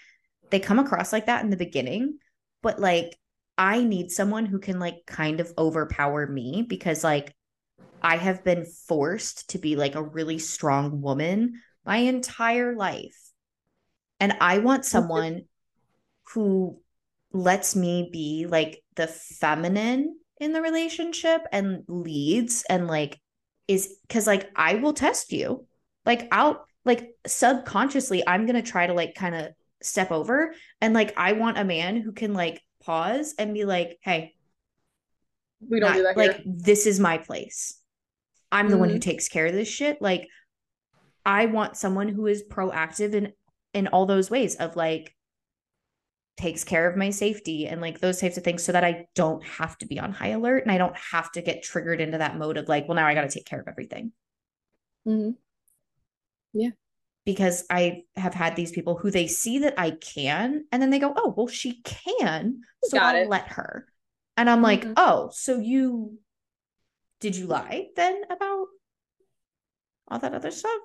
[0.52, 2.20] they come across like that in the beginning,
[2.62, 3.18] but like
[3.58, 7.34] I need someone who can like kind of overpower me because like
[8.02, 13.18] I have been forced to be like a really strong woman my entire life.
[14.20, 15.46] And I want someone
[16.34, 16.80] who
[17.32, 23.20] lets me be like the feminine in the relationship and leads and like
[23.68, 25.66] is because like I will test you.
[26.06, 29.48] Like I'll like subconsciously I'm gonna try to like kind of
[29.82, 33.98] step over and like I want a man who can like pause and be like,
[34.02, 34.34] hey,
[35.68, 37.80] We don't not- do that like this is my place.
[38.52, 39.02] I'm the one who Mhm.
[39.02, 40.02] takes care of this shit.
[40.02, 40.28] Like
[41.26, 43.34] I want someone who is proactive in
[43.74, 45.14] in all those ways of like
[46.38, 49.44] takes care of my safety and like those types of things so that I don't
[49.44, 52.38] have to be on high alert and I don't have to get triggered into that
[52.38, 54.12] mode of like, well, now I got to take care of everything.
[55.06, 55.36] Mhm.
[57.26, 61.00] Because I have had these people who they see that I can and then they
[61.00, 62.62] go, oh, well, she can.
[62.84, 63.30] So Got I'll it.
[63.30, 63.88] let her.
[64.38, 64.94] And I'm like, Mhm.
[64.98, 66.20] oh, so you
[67.20, 68.68] did you lie then about
[70.08, 70.80] all that other stuff?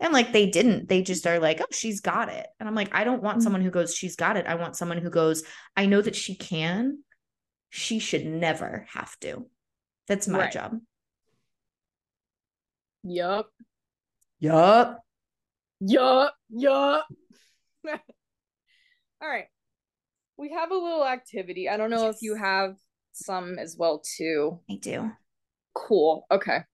[0.00, 0.88] And like they didn't.
[0.88, 2.46] They just are like, oh, she's got it.
[2.58, 3.42] And I'm like, I don't want Mhm.
[3.42, 4.46] someone who goes, she's got it.
[4.46, 5.44] I want someone who goes,
[5.76, 7.04] I know that she can.
[7.70, 9.48] She should never have to.
[10.06, 10.52] That's my Right.
[10.52, 10.80] job.
[13.02, 13.50] Yup.
[14.40, 15.00] Yup.
[15.80, 16.34] Yup.
[16.50, 17.06] Yup.
[17.86, 19.46] All right.
[20.36, 21.68] We have a little activity.
[21.68, 22.76] I don't know if you have
[23.12, 24.60] some as well too.
[24.68, 25.12] I do.
[25.74, 26.26] Cool.
[26.30, 26.56] Okay.
[26.56, 26.64] I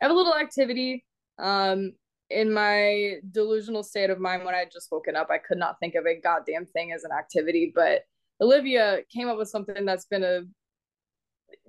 [0.00, 1.04] have a little activity.
[1.38, 1.92] Um,
[2.30, 5.94] in my delusional state of mind when I just woken up, I could not think
[5.94, 8.02] of a goddamn thing as an activity, but
[8.40, 10.42] Olivia came up with something that's been a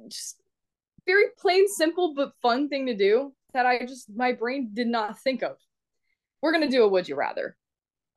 [0.09, 0.41] just
[1.05, 5.19] very plain, simple, but fun thing to do that I just my brain did not
[5.19, 5.57] think of.
[6.41, 7.55] We're gonna do a would you rather.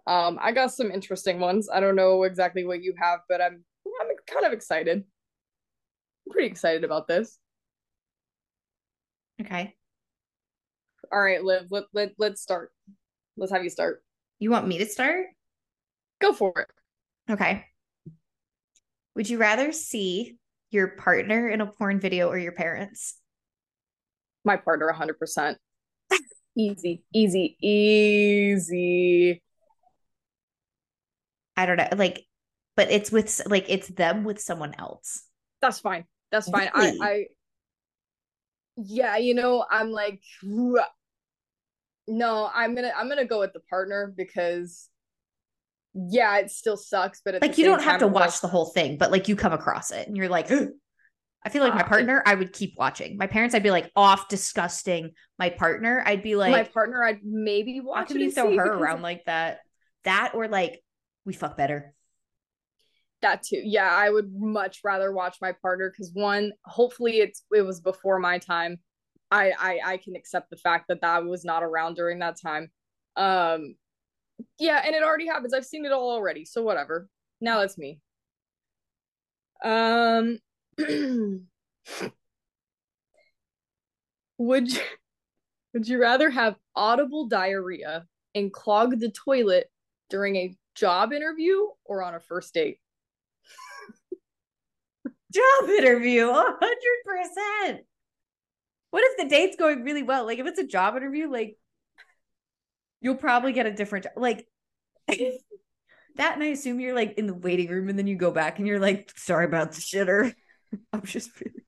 [0.07, 1.69] Um, I got some interesting ones.
[1.73, 3.65] I don't know exactly what you have, but I'm
[4.01, 4.99] I'm kind of excited.
[4.99, 7.39] I'm pretty excited about this.
[9.41, 9.75] Okay.
[11.13, 12.71] All right, Liv, let, let, let's start.
[13.37, 14.03] Let's have you start.
[14.39, 15.27] You want me to start?
[16.21, 17.33] Go for it.
[17.33, 17.65] Okay.
[19.17, 20.37] Would you rather see
[20.71, 23.19] your partner in a porn video or your parents?
[24.45, 25.57] My partner, 100%.
[26.57, 29.43] easy, easy, easy.
[31.57, 31.89] I don't know.
[31.97, 32.25] Like,
[32.77, 35.25] but it's with like it's them with someone else.
[35.61, 36.05] That's fine.
[36.31, 36.71] That's fine.
[36.75, 36.99] Really?
[37.01, 37.25] I, I,
[38.77, 40.23] yeah, you know, I'm like,
[42.11, 44.89] no, I'm gonna, I'm gonna go with the partner because,
[45.95, 48.49] yeah, it still sucks, but at Like you don't have to I'm watch like, the
[48.49, 50.69] whole thing, but like you come across it and you're like, "Ugh."
[51.45, 53.17] I feel like my Uh, partner, I would keep watching.
[53.17, 55.13] My parents, I'd be like off disgusting.
[55.39, 58.75] My partner, I'd be like, my partner, I'd maybe watch how can you throw her
[58.75, 59.61] around like that?
[60.05, 60.83] That or like
[61.25, 61.95] we fuck better.
[63.23, 67.63] that too yeah i would much rather watch my partner because one hopefully it's it
[67.63, 68.79] was before my time
[69.31, 72.71] I, I i can accept the fact that that was not around during that time.
[73.17, 73.77] Um
[74.59, 75.55] yeah and it already happens.
[75.55, 77.09] I've seen it all already so whatever.
[77.41, 78.01] Now it's me.
[79.65, 80.39] Um
[84.39, 84.81] would you
[85.75, 88.05] would you rather have audible diarrhea
[88.35, 89.71] and clog the toilet
[90.09, 92.79] during a job interview or on a first date?
[95.33, 97.85] Job interview, hundred percent.
[98.91, 100.25] What if the date's going really well?
[100.27, 101.57] Like if it's a job interview, like
[103.01, 104.47] you'll probably get a different like
[105.09, 106.35] that.
[106.35, 108.67] And I assume you're like in the waiting room, and then you go back and
[108.67, 110.35] you're like, "Sorry about the shitter."
[110.93, 111.65] I'm just really,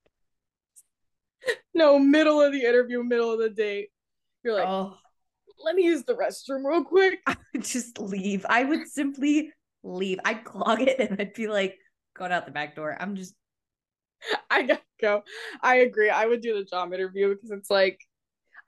[1.74, 3.88] No, middle of the interview, middle of the date.
[4.44, 4.96] You're like, oh,
[5.64, 7.20] let me use the restroom real quick.
[7.26, 8.44] I would just leave.
[8.48, 9.52] I would simply
[9.82, 10.18] leave.
[10.24, 11.78] I'd clog it, and I'd be like,
[12.14, 12.96] going out the back door.
[12.98, 13.34] I'm just
[14.50, 15.22] I gotta go.
[15.62, 16.10] I agree.
[16.10, 18.00] I would do the job interview because it's like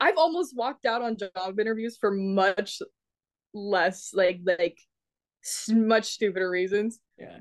[0.00, 2.80] I've almost walked out on job interviews for much
[3.54, 4.78] less like like
[5.70, 7.00] much stupider reasons.
[7.18, 7.38] yeah.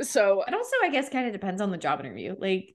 [0.00, 2.34] So And also, I guess, kind of depends on the job interview.
[2.38, 2.74] Like,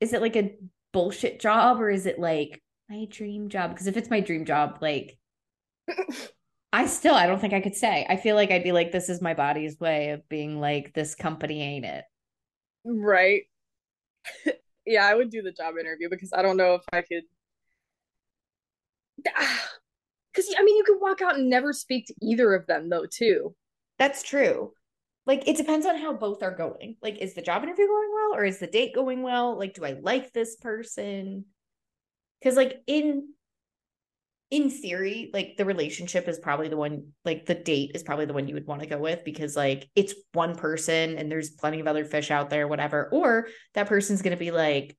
[0.00, 0.56] is it like a
[0.92, 3.70] bullshit job or is it like my dream job?
[3.70, 5.18] Because if it's my dream job, like
[6.72, 8.06] I still I don't think I could say.
[8.08, 11.14] I feel like I'd be like, this is my body's way of being like, this
[11.14, 12.04] company ain't it.
[12.86, 13.42] Right.
[14.86, 17.24] yeah, I would do the job interview because I don't know if I could.
[20.32, 23.06] Because I mean, you could walk out and never speak to either of them, though.
[23.06, 23.54] Too.
[23.98, 24.72] That's true.
[25.24, 26.96] Like it depends on how both are going.
[27.02, 29.58] Like, is the job interview going well, or is the date going well?
[29.58, 31.46] Like, do I like this person?
[32.38, 33.30] Because like in
[34.50, 38.32] in theory, like the relationship is probably the one, like the date is probably the
[38.32, 41.80] one you would want to go with because like it's one person and there's plenty
[41.80, 43.08] of other fish out there, whatever.
[43.10, 44.96] Or that person's going to be like,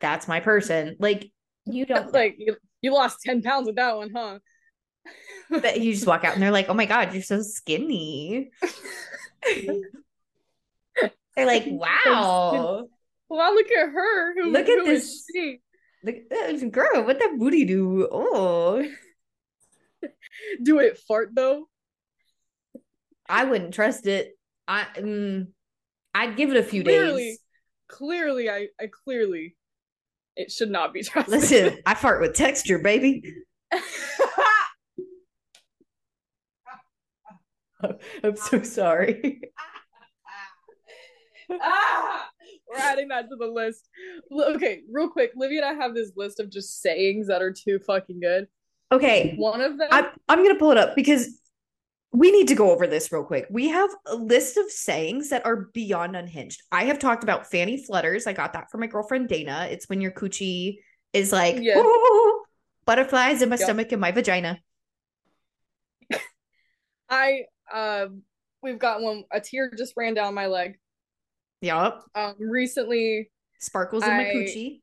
[0.00, 0.96] that's my person.
[0.98, 1.30] Like,
[1.64, 4.38] you don't like, you, you lost 10 pounds with that one, huh?
[5.50, 8.50] that you just walk out and they're like, oh my God, you're so skinny.
[11.36, 12.86] they're like, wow.
[13.28, 14.34] Well, I look at her.
[14.34, 15.26] Who, look at this.
[16.04, 16.24] Like,
[16.70, 18.08] girl, what that booty do?
[18.10, 18.84] Oh.
[20.62, 21.68] do it fart though?
[23.28, 24.36] I wouldn't trust it.
[24.66, 25.48] I um,
[26.14, 27.38] I'd give it a few clearly, days.
[27.88, 29.56] Clearly, I, I clearly
[30.36, 31.32] it should not be trusted.
[31.32, 33.22] Listen, I fart with texture, baby.
[38.22, 39.40] I'm so sorry.
[41.50, 42.28] ah!
[42.72, 43.88] We're adding that to the list.
[44.32, 47.78] Okay, real quick, Livy and I have this list of just sayings that are too
[47.86, 48.48] fucking good.
[48.90, 49.88] Okay, one of them.
[49.90, 51.40] I'm, I'm gonna pull it up because
[52.12, 53.46] we need to go over this real quick.
[53.50, 56.62] We have a list of sayings that are beyond unhinged.
[56.70, 58.26] I have talked about fanny flutters.
[58.26, 59.68] I got that from my girlfriend Dana.
[59.70, 60.78] It's when your coochie
[61.14, 61.82] is like yes.
[62.84, 63.64] butterflies in my yep.
[63.64, 64.60] stomach and my vagina.
[67.08, 68.22] I um
[68.62, 70.78] we've got one a tear just ran down my leg.
[71.62, 72.02] Yep.
[72.16, 74.80] Um, recently, sparkles in I, my coochie.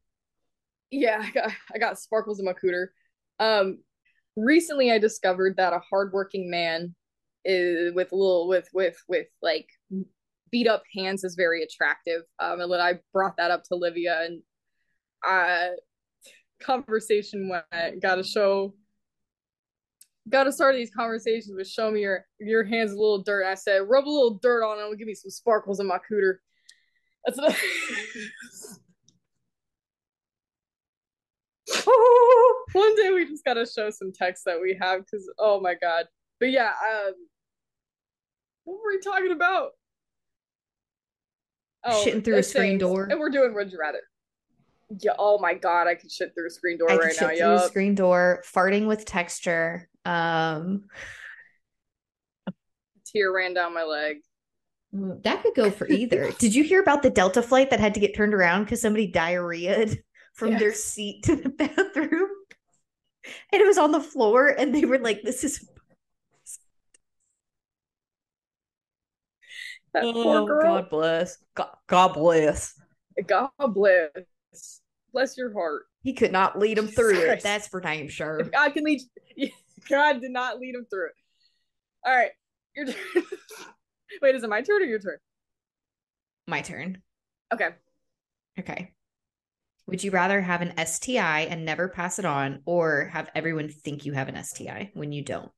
[0.91, 2.87] Yeah, I got I got sparkles in my cooter.
[3.39, 3.79] Um,
[4.35, 6.95] recently I discovered that a hardworking man
[7.45, 9.67] is with little with with with like
[10.51, 12.21] beat up hands is very attractive.
[12.39, 14.41] Um, and I brought that up to Livia, and
[15.27, 15.75] uh,
[16.61, 18.01] conversation went.
[18.01, 18.73] Got to show.
[20.29, 23.45] Got to start these conversations with show me your your hands a little dirt.
[23.45, 26.35] I said rub a little dirt on them, give me some sparkles in my cooter.
[27.25, 27.55] That's what
[32.73, 36.05] One day we just gotta show some text that we have because oh my god.
[36.39, 37.13] But yeah, um
[38.63, 39.71] what were we talking about?
[41.83, 42.81] Oh, shitting through a screen things.
[42.81, 43.07] door.
[43.09, 44.01] And we're doing would you rather.
[45.01, 47.29] Yeah, oh my god, I could shit through a screen door I right now.
[47.31, 47.59] Yeah.
[47.59, 49.87] Screen door, farting with texture.
[50.05, 50.85] Um
[53.05, 54.17] tear ran down my leg.
[54.95, 56.31] Mm, that could go for either.
[56.39, 59.11] Did you hear about the Delta flight that had to get turned around because somebody
[59.11, 59.97] diarrheaed
[60.33, 60.59] from yes.
[60.59, 62.29] their seat to the bathroom?
[63.51, 65.67] And it was on the floor, and they were like, "This is."
[69.93, 71.37] That oh, God bless.
[71.55, 72.79] God, God bless.
[73.27, 74.09] God bless.
[75.11, 75.83] Bless your heart.
[76.01, 77.43] He could not lead him through Jesus it.
[77.43, 78.39] That's for damn sure.
[78.39, 79.01] If God can lead.
[79.89, 81.13] God did not lead him through it.
[82.05, 82.31] All right,
[82.75, 83.23] your turn.
[84.21, 85.17] Wait, is it my turn or your turn?
[86.47, 87.01] My turn.
[87.53, 87.69] Okay.
[88.59, 88.91] Okay.
[89.87, 94.05] Would you rather have an STI and never pass it on or have everyone think
[94.05, 95.51] you have an STI when you don't?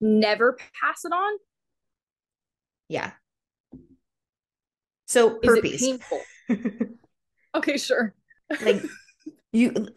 [0.00, 1.38] Never pass it on?
[2.88, 3.12] Yeah.
[5.06, 5.80] So herpes.
[5.80, 6.20] painful?
[7.54, 8.14] okay, sure.
[8.60, 8.82] like
[9.52, 9.88] you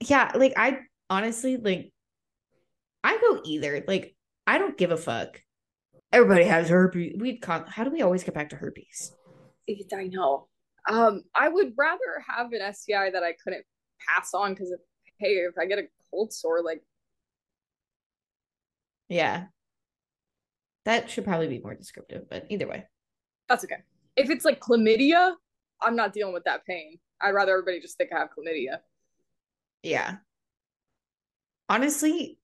[0.00, 1.92] Yeah, like I honestly like
[3.06, 3.84] I go either.
[3.86, 4.16] Like,
[4.48, 5.40] I don't give a fuck.
[6.12, 7.16] Everybody has herpes.
[7.20, 9.14] We con- how do we always get back to herpes?
[9.94, 10.48] I know.
[10.88, 13.64] Um, I would rather have an STI that I couldn't
[14.08, 14.80] pass on because if
[15.18, 16.82] hey, if I get a cold sore, like
[19.08, 19.46] yeah,
[20.84, 22.28] that should probably be more descriptive.
[22.28, 22.84] But either way,
[23.48, 23.82] that's okay.
[24.16, 25.34] If it's like chlamydia,
[25.80, 26.98] I'm not dealing with that pain.
[27.20, 28.78] I'd rather everybody just think I have chlamydia.
[29.82, 30.16] Yeah.
[31.68, 32.38] Honestly,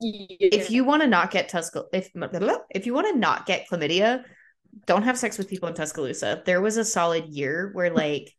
[0.00, 2.10] if you want to not get Tuscal if
[2.70, 4.24] if you want to not get chlamydia,
[4.86, 6.42] don't have sex with people in Tuscaloosa.
[6.44, 8.32] There was a solid year where like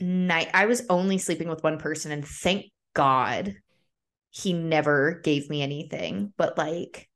[0.00, 3.54] night I was only sleeping with one person and thank God
[4.30, 6.32] he never gave me anything.
[6.36, 7.08] But like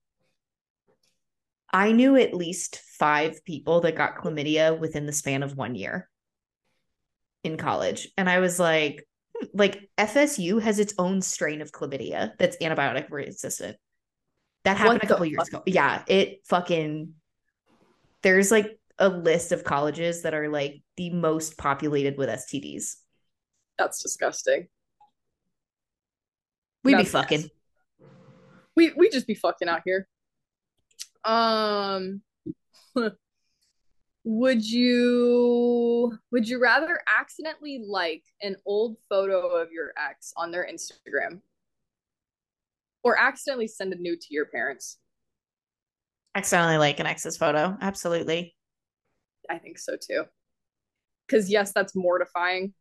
[1.73, 6.09] I knew at least five people that got chlamydia within the span of one year
[7.43, 8.09] in college.
[8.17, 9.07] And I was like,
[9.53, 13.77] like FSU has its own strain of chlamydia that's antibiotic resistant.
[14.65, 15.63] That happened what a couple years ago.
[15.67, 17.15] Yeah, it fucking
[18.23, 22.97] there's like a list of colleges that are like the most populated with STDs.
[23.77, 24.69] That's disgusting.
[26.85, 27.41] We be That's fucking.
[27.41, 27.55] nasty.
[28.77, 30.09] We we just be fucking out here.
[31.25, 32.23] Um
[34.25, 40.67] would you would you rather accidentally like an old photo of your ex on their
[40.67, 41.41] Instagram
[43.03, 44.99] or accidentally send a nude to your parents?
[46.35, 47.77] Accidentally like an ex's photo.
[47.81, 48.57] Absolutely.
[49.49, 50.25] I think so too.
[51.29, 52.73] Cuz yes, that's mortifying.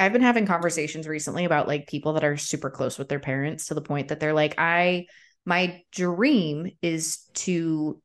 [0.00, 3.66] I've been having conversations recently about like people that are super close with their parents
[3.66, 5.06] to the point that they're like, I,
[5.44, 8.00] my dream is to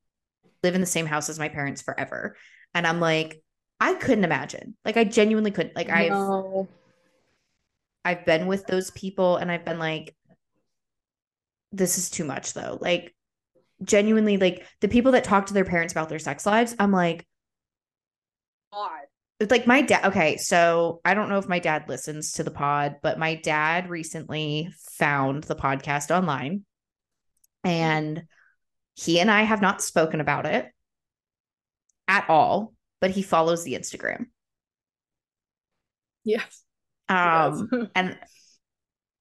[0.64, 2.36] live in the same house as my parents forever.
[2.74, 3.42] And I'm like,
[3.80, 4.76] I couldn't imagine.
[4.86, 5.76] Like, I genuinely couldn't.
[5.76, 6.68] Like, I've, No.
[8.06, 10.16] I've been with those people and I've been like,
[11.72, 12.78] this is too much though.
[12.82, 13.16] Like,
[13.84, 17.26] genuinely, like the people that talk to their parents about their sex lives, I'm like,
[18.72, 19.02] God.
[19.40, 22.50] it's like my dad okay so i don't know if my dad listens to the
[22.50, 26.66] pod but my dad recently found the podcast online
[27.64, 28.24] and
[28.96, 30.68] he and i have not spoken about it
[32.08, 34.28] at all but he follows the instagram.
[36.24, 36.64] Yes.
[37.10, 38.18] um and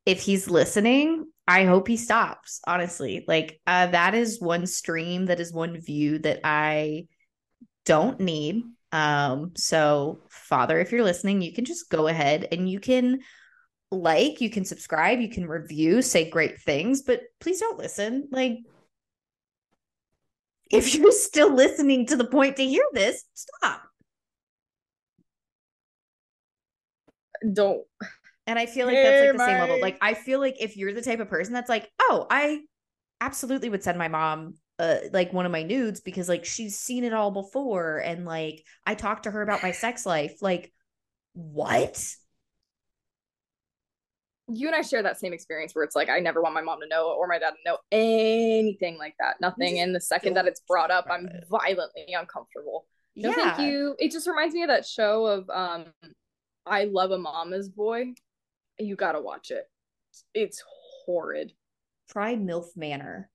[0.06, 3.24] if he's listening i hope he stops honestly.
[3.26, 7.06] Like uh that is one stream that is one view that i
[7.84, 8.62] don't need.
[8.92, 13.20] Um so father if you're listening you can just go ahead and you can
[13.90, 18.28] like you can subscribe you can review say great things but please don't listen.
[18.30, 18.58] Like
[20.72, 23.82] if you're still listening to the point to hear this stop
[27.52, 27.82] Don't
[28.46, 29.80] And I feel like that's like the same level.
[29.80, 32.60] Like I feel like if you're the type of person that's like, oh, I
[33.20, 37.04] absolutely would send my mom uh like one of my nudes because like she's seen
[37.04, 40.40] it all before and like I talked to her about my sex life.
[40.40, 40.72] Like
[41.34, 42.04] what?
[44.54, 46.80] You and I share that same experience where it's like I never want my mom
[46.80, 49.40] to know or my dad to know anything like that.
[49.40, 49.80] Nothing.
[49.80, 52.86] And the second that it's brought up, I'm violently uncomfortable.
[53.16, 53.56] No, yeah.
[53.56, 53.94] thank you.
[53.98, 55.86] It just reminds me of that show of um
[56.66, 58.14] I Love a Mama's Boy.
[58.78, 59.68] You gotta watch it.
[60.34, 60.62] It's
[61.04, 61.52] horrid.
[62.10, 63.28] Try MILF Manor.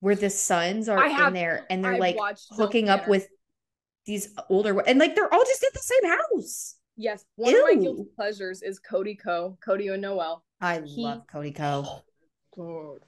[0.00, 2.16] Where the sons are have- in there and they're I've like
[2.50, 3.28] hooking up with
[4.06, 6.77] these older and like they're all just in the same house.
[7.00, 10.44] Yes, one of my guilty pleasures is Cody Ko, Cody and Noel.
[10.60, 12.02] I He- love Cody Ko.
[12.56, 13.04] God.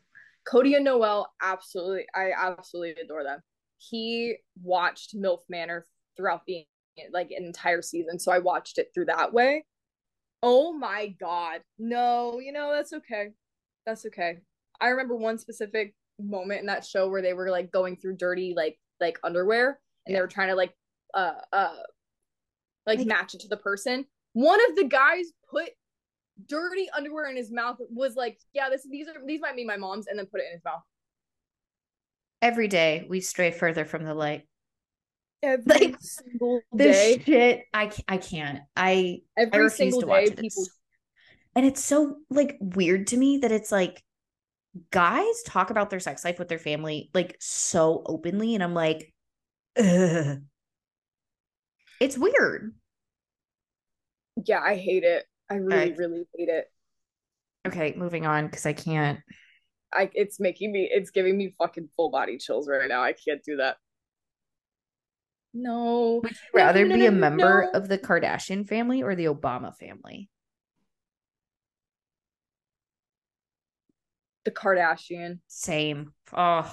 [0.46, 3.40] Cody and Noel, absolutely, I absolutely adore them.
[3.78, 5.86] He watched MILF Manor
[6.16, 6.64] throughout the
[7.12, 9.64] like an entire season, so I watched it through that way.
[10.42, 13.30] Oh my god, no, you know that's okay,
[13.86, 14.38] that's okay.
[14.80, 18.54] I remember one specific moment in that show where they were like going through dirty
[18.56, 20.74] like like underwear, and they were trying to like
[21.14, 21.76] uh uh
[22.86, 24.04] like Like- match it to the person.
[24.32, 25.70] One of the guys put
[26.46, 29.76] dirty underwear in his mouth was like, yeah, this these are these might be my
[29.76, 30.82] mom's, and then put it in his mouth.
[32.42, 34.46] Every day we stray further from the light.
[35.42, 38.60] Every Like, single This day, shit, I I can't.
[38.76, 40.38] I I refuse single to watch day, it.
[40.38, 40.62] people.
[40.62, 40.70] It's,
[41.56, 44.02] and it's so like weird to me that it's like
[44.92, 49.12] guys talk about their sex life with their family like so openly, and I'm like,
[49.76, 50.38] Ugh.
[52.00, 52.74] It's weird.
[54.44, 55.24] Yeah, I hate it.
[55.50, 56.66] I really, I- really hate it.
[57.68, 59.20] Okay, moving on because I can't.
[59.92, 63.02] I it's making me it's giving me fucking full body chills right now.
[63.02, 63.76] I can't do that.
[65.52, 66.20] No.
[66.22, 67.78] Would you rather no, be no, a member no.
[67.78, 70.30] of the Kardashian family or the Obama family?
[74.44, 75.40] The Kardashian.
[75.48, 76.12] Same.
[76.32, 76.72] Oh,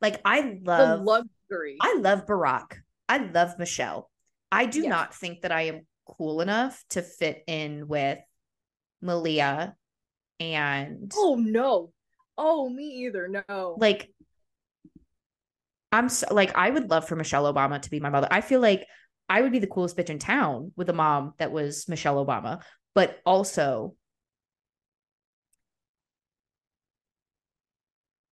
[0.00, 1.76] like I love The luxury.
[1.80, 2.76] I love Barack.
[3.08, 4.08] I love Michelle.
[4.52, 8.18] I do not think that I am cool enough to fit in with
[9.00, 9.74] Malia
[10.38, 11.92] and Oh no.
[12.36, 13.28] Oh me either.
[13.28, 13.76] No.
[13.80, 14.12] like
[15.90, 18.28] I'm so like I would love for Michelle Obama to be my mother.
[18.30, 18.86] I feel like
[19.28, 22.62] I would be the coolest bitch in town with a mom that was Michelle Obama,
[22.94, 23.94] but also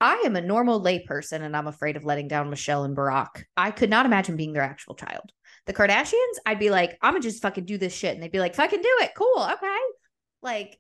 [0.01, 3.45] I am a normal layperson and I'm afraid of letting down Michelle and Barack.
[3.57, 5.31] I could not imagine being their actual child.
[5.71, 8.13] The Kardashians, I'd be like, I'm gonna just fucking do this shit.
[8.13, 9.13] And they'd be like, fucking do it.
[9.17, 9.49] Cool.
[9.53, 9.79] Okay.
[10.43, 10.77] Like,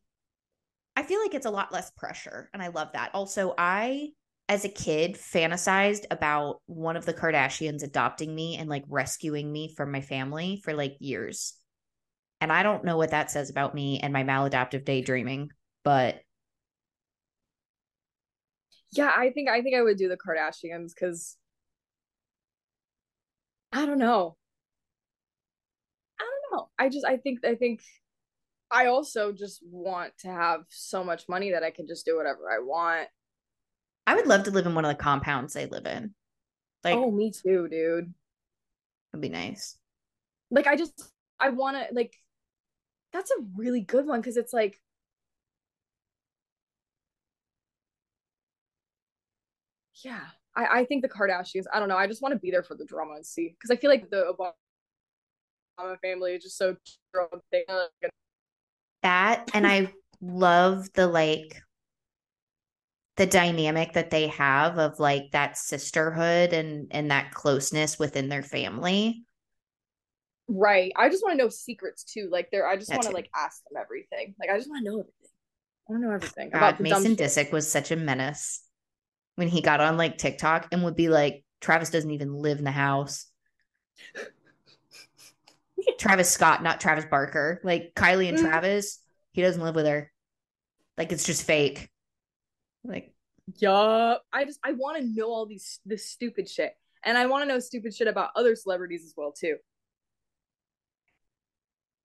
[0.97, 2.51] I feel like it's a lot less pressure.
[2.53, 3.13] And I love that.
[3.15, 4.09] Also, I,
[4.49, 9.73] as a kid, fantasized about one of the Kardashians adopting me and like rescuing me
[9.77, 11.55] from my family for like years.
[12.41, 15.51] And I don't know what that says about me and my maladaptive daydreaming,
[15.85, 16.21] but
[18.91, 21.37] yeah, I think I think I would do the Kardashians because
[23.71, 24.37] I don't know.
[26.51, 26.69] I know.
[26.79, 27.81] I just I think I think
[28.71, 32.51] I also just want to have so much money that I can just do whatever
[32.51, 33.09] I want.
[34.07, 36.15] I would love to live in one of the compounds they live in.
[36.85, 38.15] Like, oh, me too, dude.
[39.13, 39.77] Would be nice.
[40.51, 42.15] Like, I just, I want to, like,
[43.13, 44.81] that's a really good one because it's like,
[50.03, 50.21] yeah,
[50.57, 51.97] I, I think the Kardashians, I don't know.
[51.97, 54.11] I just want to be there for the drama and see because I feel like
[54.11, 54.35] the
[55.81, 56.77] Obama family is just so
[59.03, 61.63] that and I love the like
[63.17, 68.43] the dynamic that they have of like that sisterhood and and that closeness within their
[68.43, 69.25] family.
[70.49, 70.93] Right.
[70.97, 72.29] I just want to know secrets too.
[72.31, 74.35] Like there I just want to like ask them everything.
[74.39, 75.31] Like I just want to know everything.
[75.89, 76.51] I want to know everything.
[76.51, 78.63] God, Mason Disick was such a menace
[79.37, 82.65] when he got on like TikTok and would be like, Travis doesn't even live in
[82.65, 83.27] the house.
[85.99, 87.61] Travis Scott, not Travis Barker.
[87.63, 88.43] Like Kylie and mm.
[88.43, 88.99] Travis,
[89.33, 90.11] he doesn't live with her.
[90.97, 91.89] Like it's just fake.
[92.85, 93.15] Like,
[93.57, 94.23] yup.
[94.33, 96.73] I just I want to know all these this stupid shit,
[97.05, 99.57] and I want to know stupid shit about other celebrities as well too.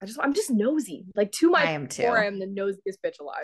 [0.01, 1.05] I just I'm just nosy.
[1.15, 2.03] Like to my I am too.
[2.03, 3.43] I am the nosiest bitch alive.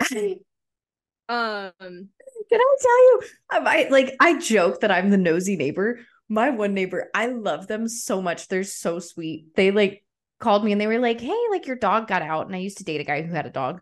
[1.28, 2.08] um,
[2.50, 3.22] can I tell you?
[3.50, 6.00] I like I joke that I'm the nosy neighbor.
[6.28, 8.48] My one neighbor, I love them so much.
[8.48, 9.54] They're so sweet.
[9.54, 10.04] They like
[10.42, 12.78] called me and they were like, "Hey, like your dog got out." And I used
[12.78, 13.80] to date a guy who had a dog.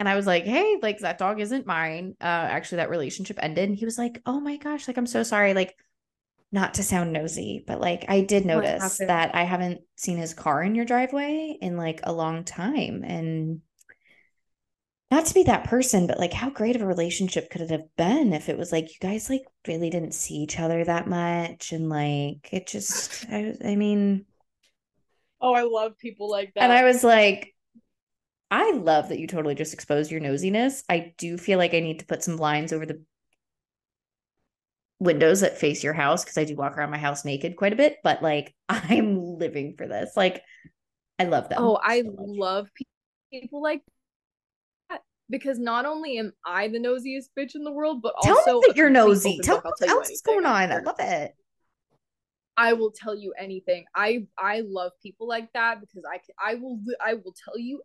[0.00, 3.68] And I was like, "Hey, like that dog isn't mine." Uh actually that relationship ended.
[3.68, 5.76] And he was like, "Oh my gosh, like I'm so sorry." Like
[6.52, 10.62] not to sound nosy, but like I did notice that I haven't seen his car
[10.62, 13.60] in your driveway in like a long time and
[15.10, 17.96] not to be that person, but like how great of a relationship could it have
[17.96, 21.72] been if it was like you guys like really didn't see each other that much
[21.72, 24.26] and like it just I I mean
[25.40, 26.64] Oh, I love people like that.
[26.64, 27.54] And I was like
[28.50, 30.82] I love that you totally just exposed your nosiness.
[30.88, 33.02] I do feel like I need to put some blinds over the
[35.00, 37.76] windows that face your house because I do walk around my house naked quite a
[37.76, 40.12] bit, but like I'm living for this.
[40.16, 40.42] Like
[41.18, 41.58] I love them.
[41.60, 42.68] Oh, I love
[43.30, 43.82] people like
[44.88, 48.60] that because not only am I the nosiest bitch in the world, but tell also
[48.60, 49.40] me that you're nosy.
[49.42, 50.72] Tell me what else is going on.
[50.72, 51.34] I love it.
[52.58, 53.84] I will tell you anything.
[53.94, 57.80] I I love people like that because I can I will I will tell you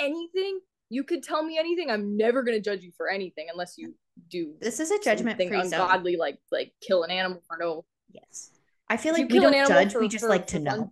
[0.00, 0.58] anything.
[0.88, 1.90] You could tell me anything.
[1.90, 3.94] I'm never gonna judge you for anything unless you
[4.30, 4.54] do.
[4.58, 6.18] This is a judgment free ungodly, zone.
[6.18, 7.84] like like kill an animal for no.
[8.10, 8.52] Yes,
[8.88, 9.92] I feel like we don't judge.
[9.92, 10.90] For, we just for, like to know.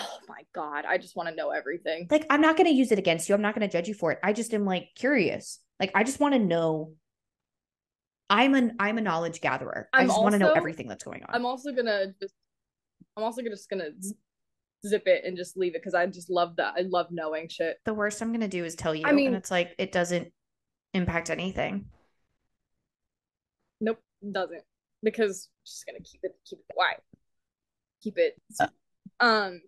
[0.00, 2.08] Oh my god, I just want to know everything.
[2.10, 3.36] Like I'm not going to use it against you.
[3.36, 4.18] I'm not going to judge you for it.
[4.22, 5.60] I just am like curious.
[5.78, 6.94] Like I just want to know
[8.30, 9.88] I'm an I'm a knowledge gatherer.
[9.92, 11.30] I'm i just want to know everything that's going on.
[11.32, 12.34] I'm also gonna just
[13.16, 13.90] I'm also gonna just gonna
[14.86, 16.74] zip it and just leave it because I just love that.
[16.76, 17.78] I love knowing shit.
[17.84, 20.32] The worst I'm gonna do is tell you, I mean, and it's like it doesn't
[20.94, 21.86] impact anything.
[23.80, 24.00] Nope,
[24.30, 24.62] doesn't
[25.02, 27.02] because I'm just gonna keep it keep it quiet,
[28.02, 28.40] keep it.
[28.60, 28.68] Uh,
[29.20, 29.60] um.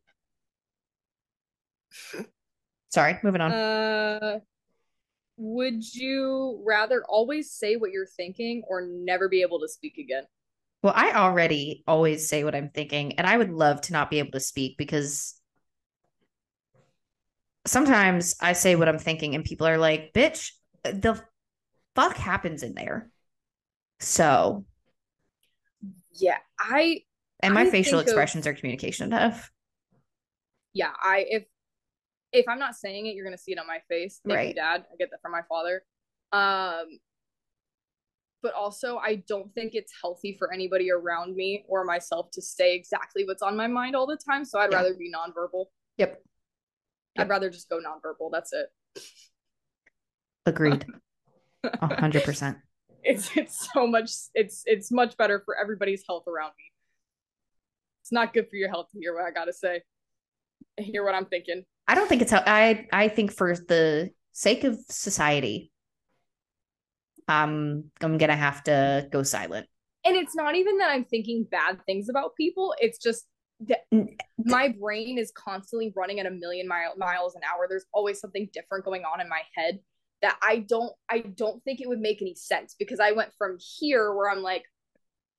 [2.91, 3.53] Sorry, moving on.
[3.53, 4.41] Uh,
[5.43, 10.25] would you rather always say what you're thinking or never be able to speak again?
[10.83, 14.19] Well, I already always say what I'm thinking, and I would love to not be
[14.19, 15.35] able to speak because
[17.67, 20.53] sometimes I say what I'm thinking, and people are like, bitch,
[20.85, 21.19] the
[21.95, 23.11] fuck happens in there?
[23.99, 24.67] So,
[26.13, 27.03] yeah, I
[27.41, 29.51] and my I facial expressions of, are communication enough.
[30.75, 31.45] Yeah, I if
[32.33, 34.21] if I'm not saying it, you're gonna see it on my face.
[34.25, 34.49] Thank right.
[34.49, 34.85] you, Dad.
[34.93, 35.83] I get that from my father.
[36.33, 36.99] Um,
[38.43, 42.75] but also I don't think it's healthy for anybody around me or myself to say
[42.75, 44.45] exactly what's on my mind all the time.
[44.45, 44.79] So I'd yeah.
[44.79, 45.67] rather be nonverbal.
[45.99, 46.23] Yep.
[47.19, 48.31] I'd rather just go nonverbal.
[48.33, 49.03] That's it.
[50.47, 50.87] Agreed.
[51.65, 52.59] A hundred percent.
[53.03, 56.65] It's it's so much it's it's much better for everybody's health around me.
[58.03, 59.83] It's not good for your health to hear what I gotta say.
[60.79, 61.65] Hear what I'm thinking.
[61.91, 65.73] I don't think it's how I I think for the sake of society,
[67.27, 69.67] um, I'm gonna have to go silent.
[70.05, 72.77] And it's not even that I'm thinking bad things about people.
[72.79, 73.27] It's just
[73.67, 73.81] that
[74.39, 77.67] my brain is constantly running at a million mile, miles an hour.
[77.69, 79.81] There's always something different going on in my head
[80.23, 83.59] that I don't I don't think it would make any sense because I went from
[83.79, 84.63] here where I'm like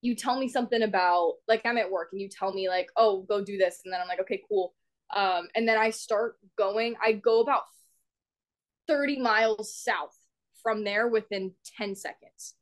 [0.02, 3.22] you tell me something about like I'm at work and you tell me like oh
[3.30, 4.74] go do this and then I'm like okay cool
[5.16, 7.64] um and then I start going I go about
[8.88, 10.18] 30 miles south
[10.62, 12.56] from there within 10 seconds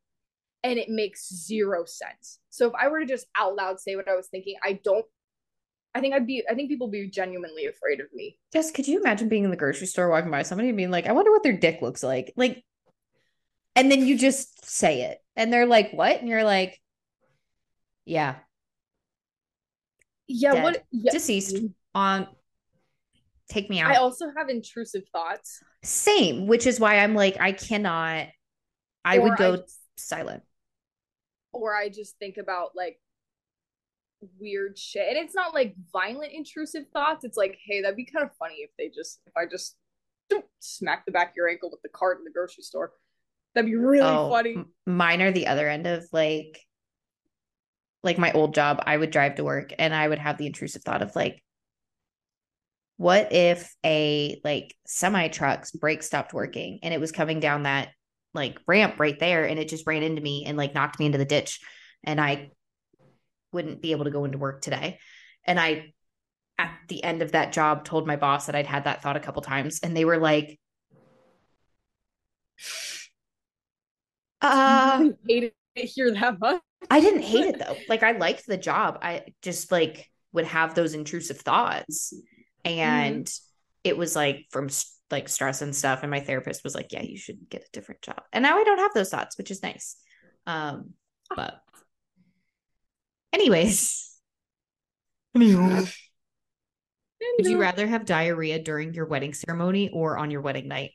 [0.64, 2.40] and it makes zero sense.
[2.50, 5.06] So if I were to just out loud say what I was thinking, I don't
[5.96, 8.38] I think I'd be I think people would be genuinely afraid of me.
[8.54, 11.08] Just could you imagine being in the grocery store walking by somebody and being like,
[11.08, 12.34] I wonder what their dick looks like?
[12.36, 12.64] Like
[13.76, 15.20] and then you just say it.
[15.36, 16.20] And they're like, What?
[16.20, 16.80] And you're like,
[18.06, 18.36] Yeah.
[20.28, 20.64] Yeah, Dead.
[20.64, 21.12] what yeah.
[21.12, 21.58] Deceased
[21.96, 22.28] on
[23.50, 23.92] take me out.
[23.92, 25.62] I also have intrusive thoughts.
[25.84, 28.28] Same, which is why I'm like, I cannot
[29.06, 30.44] I Or would I go just- silent.
[31.52, 33.00] or I just think about like
[34.40, 35.08] weird shit.
[35.08, 37.24] And it's not like violent intrusive thoughts.
[37.26, 39.76] It's like, hey, that'd be kind of funny if they just if I just
[40.60, 42.92] smack the back of your ankle with the cart in the grocery store.
[43.56, 44.56] That'd be really Oh, funny.
[44.58, 46.60] m- mine are the other end of like
[48.04, 50.82] like my old job i would drive to work and i would have the intrusive
[50.84, 51.44] thought of like
[53.00, 57.88] what if a like semi truck's brake stopped working and it was coming down that
[58.34, 61.18] like ramp right there and it just ran into me and like knocked me into
[61.18, 61.62] the ditch
[62.04, 62.52] and i
[63.54, 65.00] wouldn't be able to go into work today
[65.46, 65.94] and i
[66.58, 69.22] at the end of that job told my boss that i'd had that thought a
[69.22, 70.60] couple times and they were like
[74.42, 76.62] uh I hated to hear that much.
[76.90, 77.78] I didn't hate it though.
[77.88, 79.00] Like I liked the job.
[79.02, 82.14] I just like would have those intrusive thoughts,
[82.66, 83.32] and
[83.84, 84.70] it was like from
[85.12, 86.00] like stress and stuff.
[86.04, 88.64] And my therapist was like, "Yeah, you should get a different job." And now I
[88.64, 89.96] don't have those thoughts, which is nice.
[90.46, 90.92] Um,
[91.36, 91.62] but
[93.34, 94.12] anyways,
[95.36, 95.48] would
[97.40, 100.92] you rather have diarrhea during your wedding ceremony or on your wedding night?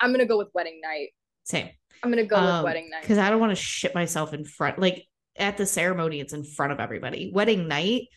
[0.00, 1.10] I'm gonna go with wedding night.
[1.44, 1.70] Same.
[2.02, 3.02] I'm gonna go Um, with wedding night.
[3.02, 4.78] because I don't want to shit myself in front.
[4.78, 5.06] Like
[5.36, 7.30] at the ceremony, it's in front of everybody.
[7.32, 8.08] Wedding night,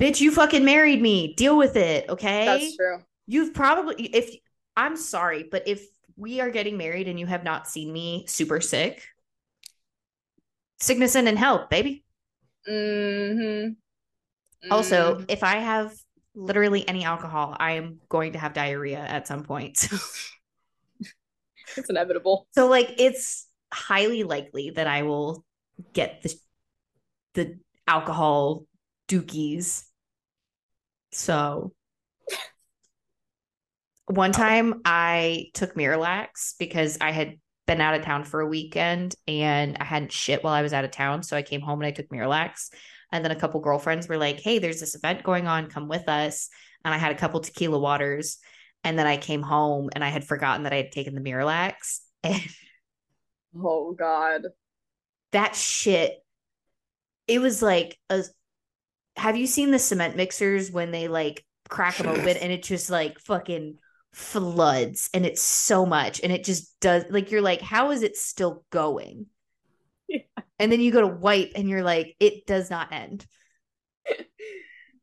[0.00, 1.34] bitch, you fucking married me.
[1.34, 2.44] Deal with it, okay?
[2.46, 2.98] That's true.
[3.26, 4.34] You've probably if
[4.76, 8.60] I'm sorry, but if we are getting married and you have not seen me super
[8.60, 9.02] sick,
[10.80, 12.04] sickness in and health, baby.
[12.68, 13.72] Mm-hmm.
[14.70, 15.24] Also, Mhm.
[15.28, 15.94] if I have
[16.34, 19.88] literally any alcohol, I am going to have diarrhea at some point.
[21.76, 22.46] it's inevitable.
[22.52, 25.44] So like it's highly likely that I will
[25.92, 26.34] get the
[27.34, 28.66] the alcohol
[29.14, 29.84] dookies.
[31.12, 31.72] So
[34.06, 39.14] one time I took Miralax because I had been out of town for a weekend
[39.26, 41.22] and I hadn't shit while I was out of town.
[41.22, 42.70] So I came home and I took Miralax.
[43.12, 45.68] And then a couple girlfriends were like, hey, there's this event going on.
[45.68, 46.48] Come with us.
[46.84, 48.38] And I had a couple tequila waters.
[48.82, 52.00] And then I came home and I had forgotten that I had taken the Miralax.
[52.24, 52.40] And
[53.56, 54.46] Oh God.
[55.32, 56.24] that shit,
[57.26, 58.24] it was like a.
[59.16, 62.90] Have you seen the cement mixers when they like crack them open and it just
[62.90, 63.78] like fucking
[64.12, 68.16] floods and it's so much and it just does like you're like how is it
[68.16, 69.26] still going?
[70.08, 70.20] Yeah.
[70.58, 73.26] And then you go to wipe and you're like it does not end.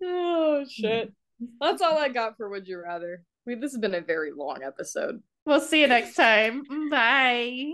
[0.04, 1.14] Oh shit.
[1.60, 3.24] That's all I got for Would You Rather.
[3.46, 5.22] I mean, this has been a very long episode.
[5.46, 6.64] We'll see you next time.
[6.90, 7.74] Bye.